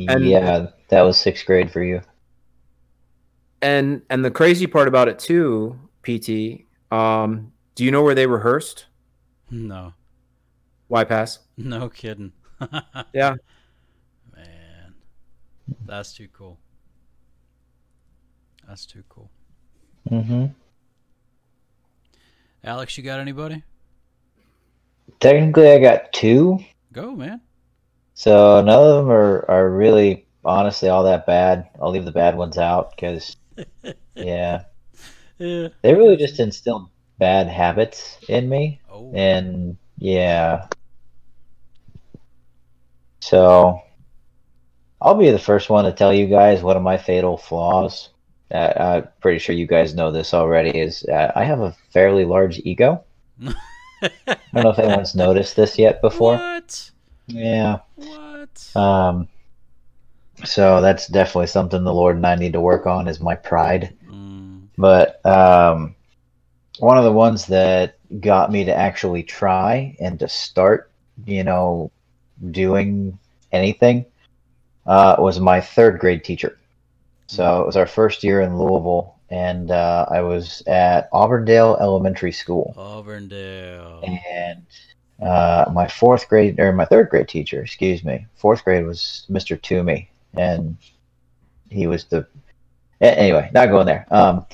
[0.09, 2.01] And- yeah, that was sixth grade for you.
[3.63, 6.63] and and the crazy part about it too pt
[6.93, 8.87] um do you know where they rehearsed
[9.51, 9.95] No.
[10.91, 12.33] YPAS No kidding.
[13.13, 13.35] Yeah.
[14.35, 14.95] Man.
[15.87, 16.59] That's too cool.
[18.67, 19.31] That's too cool.
[20.09, 20.47] hmm
[22.65, 23.63] Alex, you got anybody?
[25.21, 26.59] Technically, I got two,
[26.93, 27.41] Go, man.
[28.15, 31.69] so none of them are, are really honestly all that bad.
[31.81, 33.37] I'll leave the bad ones out because,
[34.15, 34.63] yeah,
[35.39, 35.69] Yeah.
[35.83, 36.89] they really just instilled
[37.19, 38.81] bad habits in me.
[38.91, 39.13] Oh.
[39.13, 40.69] And yeah.
[43.21, 43.81] So
[45.01, 48.11] I'll be the first one to tell you guys one of my fatal flaws.
[48.51, 50.79] Uh, I'm pretty sure you guys know this already.
[50.79, 53.05] Is uh, I have a fairly large ego.
[53.43, 53.55] I
[54.55, 56.37] don't know if anyone's noticed this yet before.
[56.37, 56.91] What?
[57.27, 57.79] Yeah.
[57.97, 58.73] What?
[58.75, 59.29] Um.
[60.45, 63.97] So that's definitely something the Lord and I need to work on is my pride.
[64.09, 65.97] Mm, But um,
[66.79, 70.93] one of the ones that got me to actually try and to start,
[71.27, 71.91] you know,
[72.53, 73.19] doing
[73.51, 74.07] anything
[74.87, 76.57] uh, was my third grade teacher.
[77.29, 82.33] So it was our first year in Louisville, and uh, I was at Auburndale Elementary
[82.33, 82.75] School.
[82.77, 84.03] Auburndale.
[84.03, 84.67] And
[85.23, 89.61] uh, my fourth grade, or my third grade teacher, excuse me, fourth grade was Mr.
[89.61, 90.77] Toomey, and
[91.69, 92.27] he was the.
[93.01, 94.07] Anyway, not going there.
[94.11, 94.47] Um,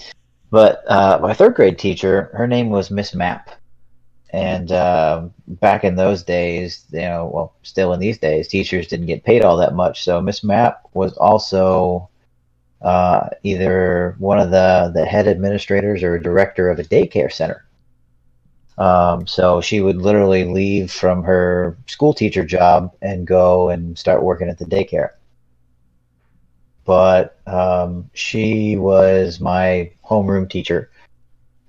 [0.50, 3.50] but uh, my third grade teacher, her name was Miss Map,
[4.30, 9.06] and um back in those days, you know, well, still in these days, teachers didn't
[9.06, 10.02] get paid all that much.
[10.02, 12.08] So Miss Map was also
[12.82, 17.64] uh, either one of the the head administrators or director of a daycare center.
[18.76, 24.22] Um, so she would literally leave from her school teacher job and go and start
[24.22, 25.10] working at the daycare.
[26.84, 30.90] But um, she was my homeroom teacher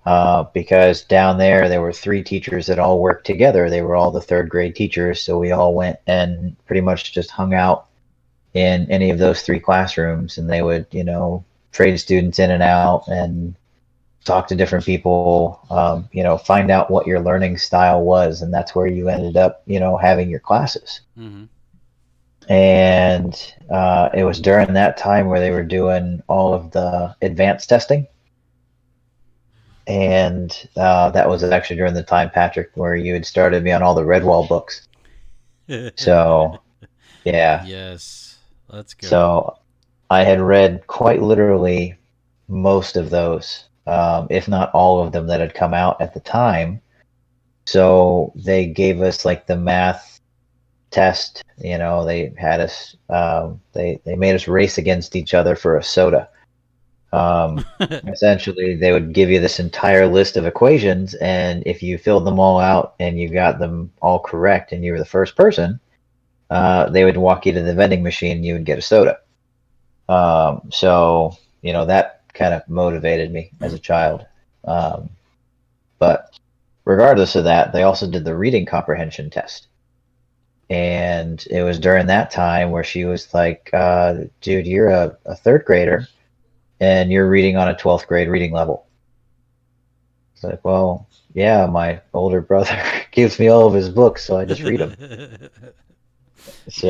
[0.06, 3.70] uh, because down there there were three teachers that all worked together.
[3.70, 7.32] They were all the third grade teachers, so we all went and pretty much just
[7.32, 7.88] hung out
[8.56, 11.44] in any of those three classrooms, and they would, you know,
[11.74, 13.56] trade students in and out and
[14.24, 18.54] talk to different people, um, you know, find out what your learning style was, and
[18.54, 21.02] that's where you ended up, you know, having your classes.
[21.16, 21.44] hmm
[22.48, 23.36] And
[23.70, 28.08] uh, it was during that time where they were doing all of the advanced testing,
[29.86, 33.84] and uh, that was actually during the time, Patrick, where you had started me on
[33.84, 34.88] all the Redwall books.
[35.98, 36.62] So,
[37.24, 37.66] yeah.
[37.66, 38.25] yes.
[38.70, 39.08] Let's go.
[39.08, 39.58] So
[40.10, 41.96] I had read quite literally
[42.48, 46.20] most of those, um, if not all of them that had come out at the
[46.20, 46.82] time.
[47.66, 50.20] So they gave us like the math
[50.92, 51.44] test.
[51.58, 52.96] You know, they had us.
[53.10, 56.30] Um, they they made us race against each other for a soda.
[57.12, 57.66] Um,
[58.08, 62.40] essentially, they would give you this entire list of equations, and if you filled them
[62.40, 65.80] all out and you got them all correct, and you were the first person,
[66.50, 69.20] uh, they would walk you to the vending machine and you would get a soda.
[70.08, 74.26] Um, so, you know, that kind of motivated me as a child.
[74.66, 75.10] Um,
[76.00, 76.38] but
[76.84, 79.68] regardless of that, they also did the reading comprehension test.
[80.70, 85.36] And it was during that time where she was like, uh, dude, you're a, a
[85.36, 86.08] third grader
[86.80, 88.88] and you're reading on a 12th grade reading level.
[90.34, 92.82] It's like, well, yeah, my older brother
[93.12, 95.50] gives me all of his books, so I just read them.
[96.70, 96.88] So,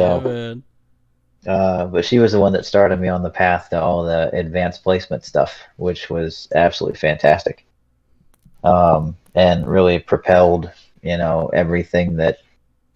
[1.46, 4.04] yeah, uh, but she was the one that started me on the path to all
[4.04, 7.66] the advanced placement stuff, which was absolutely fantastic.
[8.64, 10.72] Um, and really propelled,
[11.04, 12.40] you know, everything that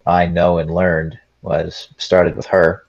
[0.06, 2.86] I know and learned was started with her.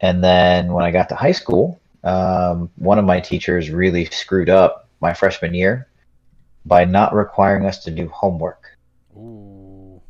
[0.00, 4.50] And then when I got to high school, um, one of my teachers really screwed
[4.50, 5.88] up my freshman year
[6.66, 8.76] by not requiring us to do homework.
[9.16, 10.00] Ooh.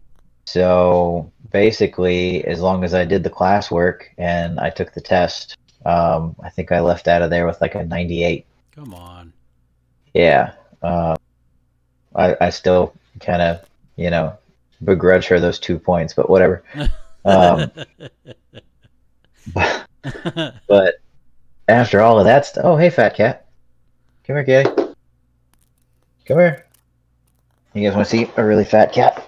[0.47, 6.37] So basically, as long as I did the classwork and I took the test, um,
[6.43, 8.47] I think I left out of there with like a 98.
[8.75, 9.33] Come on.
[10.15, 10.53] Yeah.
[10.83, 11.17] Uh,
[12.15, 13.65] I, I still kind of,
[13.97, 14.37] you know,
[14.85, 16.63] begrudge her those two points, but whatever.
[17.25, 17.71] Um,
[19.53, 19.87] but,
[20.67, 20.95] but
[21.67, 23.47] after all of that stuff, oh, hey, fat cat.
[24.25, 24.71] Come here, kitty.
[26.25, 26.67] Come here.
[27.75, 29.28] You guys want to see a really fat cat?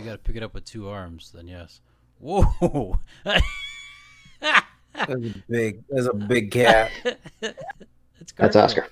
[0.00, 1.80] You gotta pick it up with two arms, then yes.
[2.18, 2.98] Whoa!
[3.24, 3.42] That's
[5.10, 5.16] a
[5.48, 5.82] big.
[5.88, 6.90] That's a big cat.
[7.04, 7.54] it's
[8.20, 8.64] That's Garfield.
[8.64, 8.86] Oscar.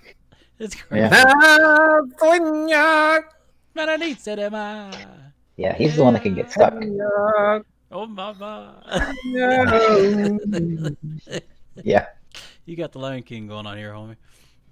[0.58, 1.08] It's Yeah.
[1.08, 1.34] Garfield.
[1.42, 3.20] Ah, Sonia,
[3.76, 4.90] Maranitza de ma.
[5.56, 6.74] Yeah, he's the one that can get stuck.
[7.90, 8.82] Oh mama.
[9.24, 10.96] Sonia.
[11.84, 12.06] Yeah,
[12.64, 14.16] you got the Lion King going on here, homie.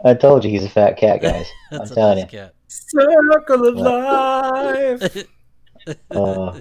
[0.04, 1.46] I told you he's a fat cat, guys.
[1.70, 2.38] That's I'm a telling nice you.
[2.40, 2.54] cat.
[2.66, 5.26] Circle of life.
[6.10, 6.60] Uh,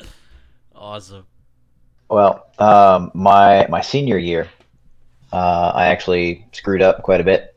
[0.74, 1.26] awesome.
[2.08, 4.48] well, um, my my senior year,
[5.32, 7.56] uh, I actually screwed up quite a bit.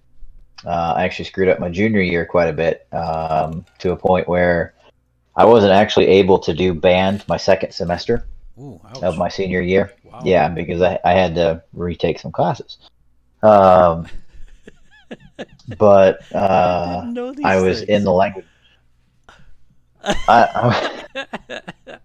[0.65, 4.27] Uh, I actually screwed up my junior year quite a bit um, to a point
[4.27, 4.75] where
[5.35, 8.25] I wasn't actually able to do band my second semester
[8.59, 9.93] Ooh, of my senior year.
[10.03, 10.21] wow.
[10.23, 12.77] Yeah, because I, I had to retake some classes.
[13.41, 14.07] Um,
[15.77, 18.45] but uh, these I was in the language.
[20.03, 21.03] I,
[21.87, 21.97] I,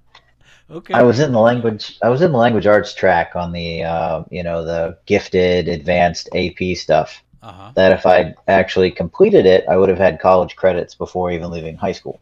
[0.70, 0.94] okay.
[0.94, 1.98] I was in the language.
[2.02, 6.28] I was in the language arts track on the uh, you know the gifted advanced
[6.34, 7.22] AP stuff.
[7.42, 7.72] Uh huh.
[7.74, 11.76] That if I actually completed it, I would have had college credits before even leaving
[11.76, 12.20] high school.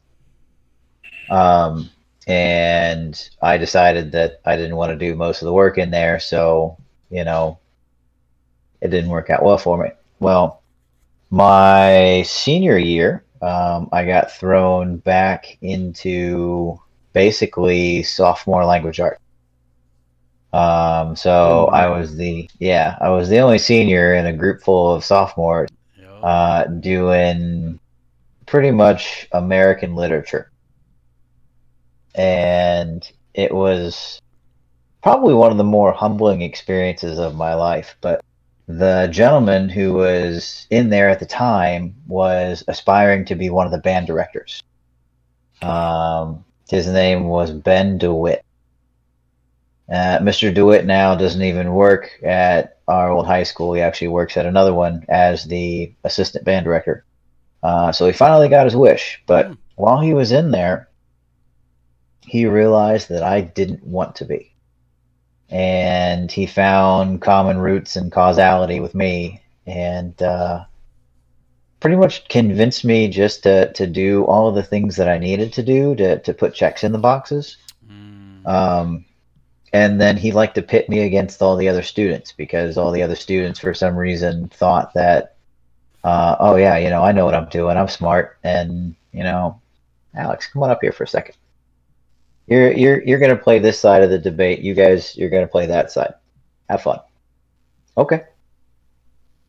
[1.31, 1.91] Um,
[2.27, 6.21] and I decided that I didn't want to do most of the work in there,
[6.21, 6.77] so
[7.11, 7.59] you know,
[8.81, 9.91] it didn't work out well for me.
[10.21, 10.63] Well,
[11.31, 16.81] my senior year, um, I got thrown back into
[17.13, 19.21] basically sophomore language art.
[20.53, 21.73] Um, so Oh.
[21.73, 25.69] I was the yeah, I was the only senior in a group full of sophomores
[26.23, 27.79] uh, doing
[28.47, 30.51] pretty much American literature.
[32.15, 34.21] And it was
[35.03, 37.97] probably one of the more humbling experiences of my life.
[38.01, 38.23] But
[38.67, 43.73] the gentleman who was in there at the time was aspiring to be one of
[43.73, 44.63] the band directors.
[45.61, 48.45] Um, his name was Ben DeWitt.
[49.89, 50.53] Uh, Mr.
[50.53, 53.75] DeWitt now doesn't even work at our old high school.
[53.75, 57.05] He actually works at another one as the assistant band director.
[57.63, 59.23] Uh, so he finally got his wish.
[59.27, 59.53] But Hmm.
[59.77, 60.89] while he was in there,
[62.21, 64.54] he realized that I didn't want to be.
[65.55, 70.65] And he found common roots and causality with me and uh,
[71.79, 75.53] pretty much convinced me just to, to do all of the things that I needed
[75.53, 77.57] to do to, to put checks in the boxes.
[77.89, 78.45] Mm.
[78.45, 79.05] Um,
[79.73, 83.03] and then he liked to pit me against all the other students because all the
[83.03, 85.37] other students, for some reason, thought that,
[86.03, 87.77] uh, oh yeah, you know, I know what I'm doing.
[87.77, 89.61] I'm smart, and you know,
[90.15, 91.37] Alex, come on up here for a second.
[92.47, 94.61] You're you're you're gonna play this side of the debate.
[94.61, 96.15] You guys, you're gonna play that side.
[96.69, 97.01] Have fun.
[97.97, 98.23] Okay.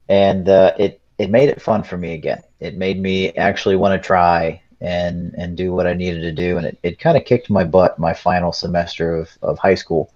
[0.07, 2.41] And uh, it it made it fun for me again.
[2.59, 6.57] It made me actually want to try and and do what I needed to do,
[6.57, 10.11] and it, it kind of kicked my butt my final semester of, of high school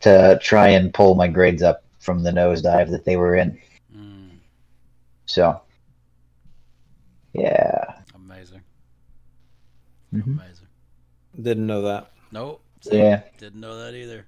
[0.00, 3.58] to try and pull my grades up from the nosedive that they were in.
[3.96, 4.30] Mm.
[5.26, 5.60] So,
[7.32, 8.62] yeah, Amazing.
[10.12, 10.26] Mhm.
[10.26, 10.51] Amazing.
[11.40, 12.10] Didn't know that.
[12.30, 12.62] Nope.
[12.80, 14.26] See, yeah, Didn't know that either.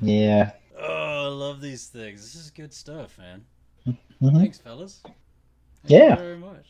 [0.00, 0.52] yeah.
[0.78, 2.20] Oh, I love these things.
[2.22, 3.44] This is good stuff, man.
[4.20, 4.36] Mhm.
[4.40, 5.00] Thanks, fellas.
[5.04, 5.10] Yeah.
[5.10, 6.10] Thank Yeah.
[6.10, 6.66] You very much.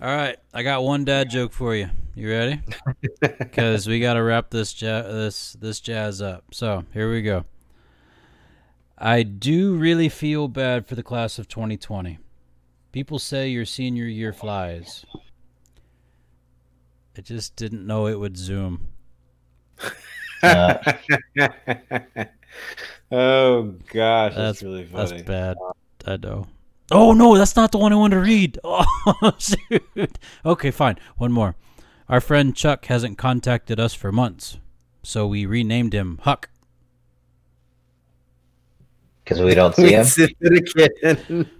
[0.00, 1.88] All right, I got one dad joke for you.
[2.14, 2.60] You ready?
[3.20, 6.44] Because we got to wrap this ja- this this jazz up.
[6.52, 7.44] So here we go.
[8.98, 12.18] I do really feel bad for the class of 2020.
[12.92, 15.04] People say your senior year flies.
[17.16, 18.88] I just didn't know it would zoom.
[20.42, 20.74] Uh,
[23.10, 23.62] oh
[23.92, 25.10] gosh, that's, That's- really funny.
[25.10, 25.56] That's bad.
[26.06, 26.46] I know.
[26.92, 28.58] Oh no, that's not the one I wanted to read.
[28.64, 30.18] Oh shoot.
[30.44, 30.98] Okay, fine.
[31.16, 31.56] One more.
[32.08, 34.58] Our friend Chuck hasn't contacted us for months,
[35.02, 36.48] so we renamed him Huck.
[39.24, 40.04] because we don't see him.
[40.04, 41.50] Said it again.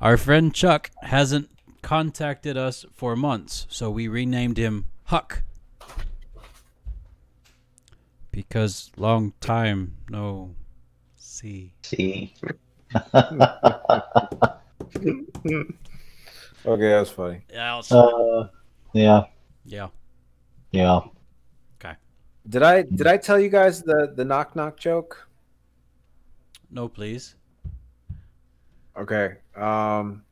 [0.00, 1.50] Our friend Chuck hasn't
[1.82, 5.42] contacted us for months, so we renamed him Huck.
[8.30, 10.54] Because long time no
[11.16, 11.74] see.
[11.82, 12.34] See,
[16.66, 17.40] Okay, that's funny.
[17.50, 18.48] Yeah, uh,
[18.92, 19.24] yeah,
[19.64, 19.88] yeah.
[20.72, 21.00] yeah.
[21.76, 21.94] Okay.
[22.48, 25.28] Did I did I tell you guys the the knock knock joke?
[26.70, 27.34] No, please.
[28.96, 29.36] Okay.
[29.56, 30.22] Um,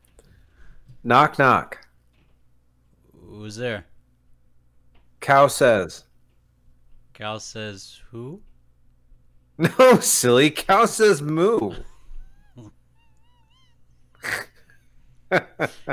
[1.08, 1.78] knock knock.
[3.26, 3.86] Who's there?
[5.20, 6.04] Cow says.
[7.14, 8.42] Cow says who?
[9.60, 10.50] No, silly.
[10.52, 11.72] Cow says moo.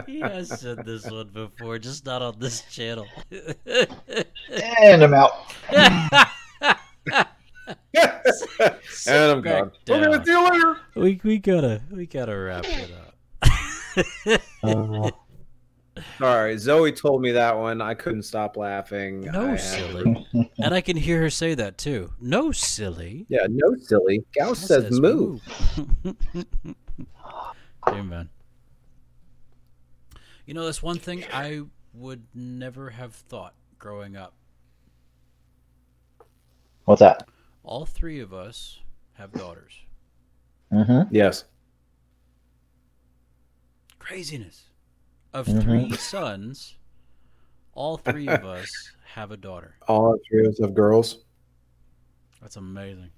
[0.05, 3.07] He has said this one before, just not on this channel.
[3.65, 5.31] And I'm out.
[5.71, 6.27] and
[9.07, 9.71] I'm back gone.
[9.83, 10.05] down.
[10.05, 10.77] Okay, see you later.
[10.95, 13.04] we we gotta we gotta wrap it up.
[14.63, 15.11] Uh,
[16.17, 17.81] Sorry, Zoe told me that one.
[17.81, 19.21] I couldn't stop laughing.
[19.21, 20.27] no, I had- silly.
[20.59, 22.11] and I can hear her say that too.
[22.19, 23.25] No, silly.
[23.29, 24.25] Yeah, no, silly.
[24.37, 25.41] Cow Cal says, move.
[26.03, 26.13] moo.
[27.87, 28.29] Amen.
[30.47, 31.61] You know, that's one thing I
[31.95, 34.35] would never have thought growing up.
[36.83, 37.27] What's that?
[37.63, 38.79] All three of us
[39.13, 39.73] have daughters.
[40.71, 41.07] Mm-hmm.
[41.15, 41.45] Yes.
[44.05, 44.65] Craziness.
[45.33, 45.63] Of Mhm.
[45.63, 46.75] three sons,
[47.73, 48.69] all three of us
[49.15, 49.75] have a daughter.
[49.87, 51.25] All three of us have girls.
[52.39, 53.09] That's amazing.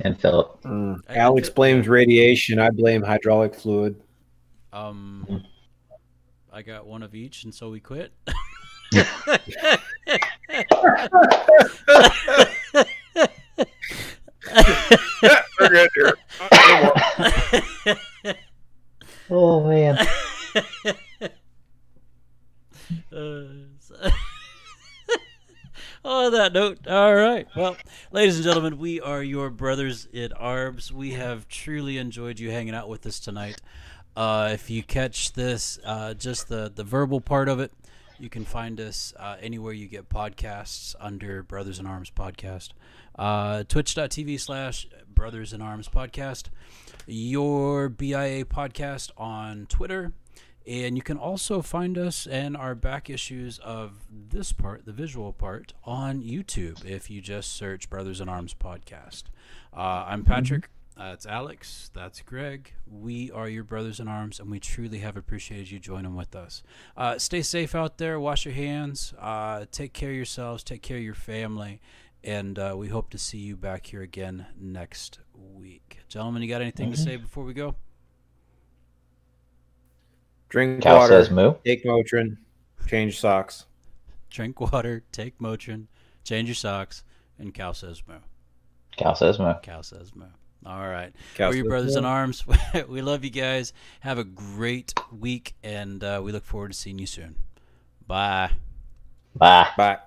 [0.00, 0.60] And Philip.
[0.64, 0.98] Mm.
[1.08, 2.58] I- Alex blames radiation.
[2.58, 4.02] I blame hydraulic fluid.
[4.72, 5.44] Um,
[6.52, 8.12] I got one of each, and so we quit.
[19.30, 19.98] Oh man.
[23.10, 23.44] Uh,
[26.04, 27.46] On that note, all right.
[27.56, 27.76] Well,
[28.10, 30.92] ladies and gentlemen, we are your brothers in arms.
[30.92, 33.62] We have truly enjoyed you hanging out with us tonight.
[34.16, 37.72] Uh, if you catch this, uh, just the the verbal part of it,
[38.22, 42.68] you can find us uh, anywhere you get podcasts under Brothers in Arms podcast.
[43.18, 46.44] Uh, Twitch.tv slash Brothers in Arms podcast.
[47.04, 50.12] Your BIA podcast on Twitter.
[50.64, 55.32] And you can also find us and our back issues of this part, the visual
[55.32, 59.24] part, on YouTube if you just search Brothers in Arms podcast.
[59.76, 60.68] Uh, I'm Patrick.
[60.96, 61.90] That's Alex.
[61.94, 62.72] That's Greg.
[62.86, 66.62] We are your brothers in arms, and we truly have appreciated you joining with us.
[66.96, 68.20] Uh, stay safe out there.
[68.20, 69.14] Wash your hands.
[69.18, 70.62] Uh, take care of yourselves.
[70.62, 71.80] Take care of your family.
[72.24, 75.98] And uh, we hope to see you back here again next week.
[76.08, 77.74] Gentlemen, you got anything to say before we go?
[80.48, 81.24] Drink Cal water.
[81.24, 81.54] says moo.
[81.64, 82.36] Take Motrin.
[82.86, 83.66] Change socks.
[84.30, 85.86] Drink water, take Motrin,
[86.24, 87.04] change your socks,
[87.38, 88.16] and Cal says moo.
[88.96, 89.54] Cal says moo.
[89.62, 90.24] Cal says moo.
[90.64, 91.12] All right.
[91.34, 92.44] Cal We're your brothers in arms.
[92.88, 93.72] we love you guys.
[94.00, 97.36] Have a great week, and uh, we look forward to seeing you soon.
[98.06, 98.50] Bye.
[99.34, 99.68] Bye.
[99.76, 99.98] Bye.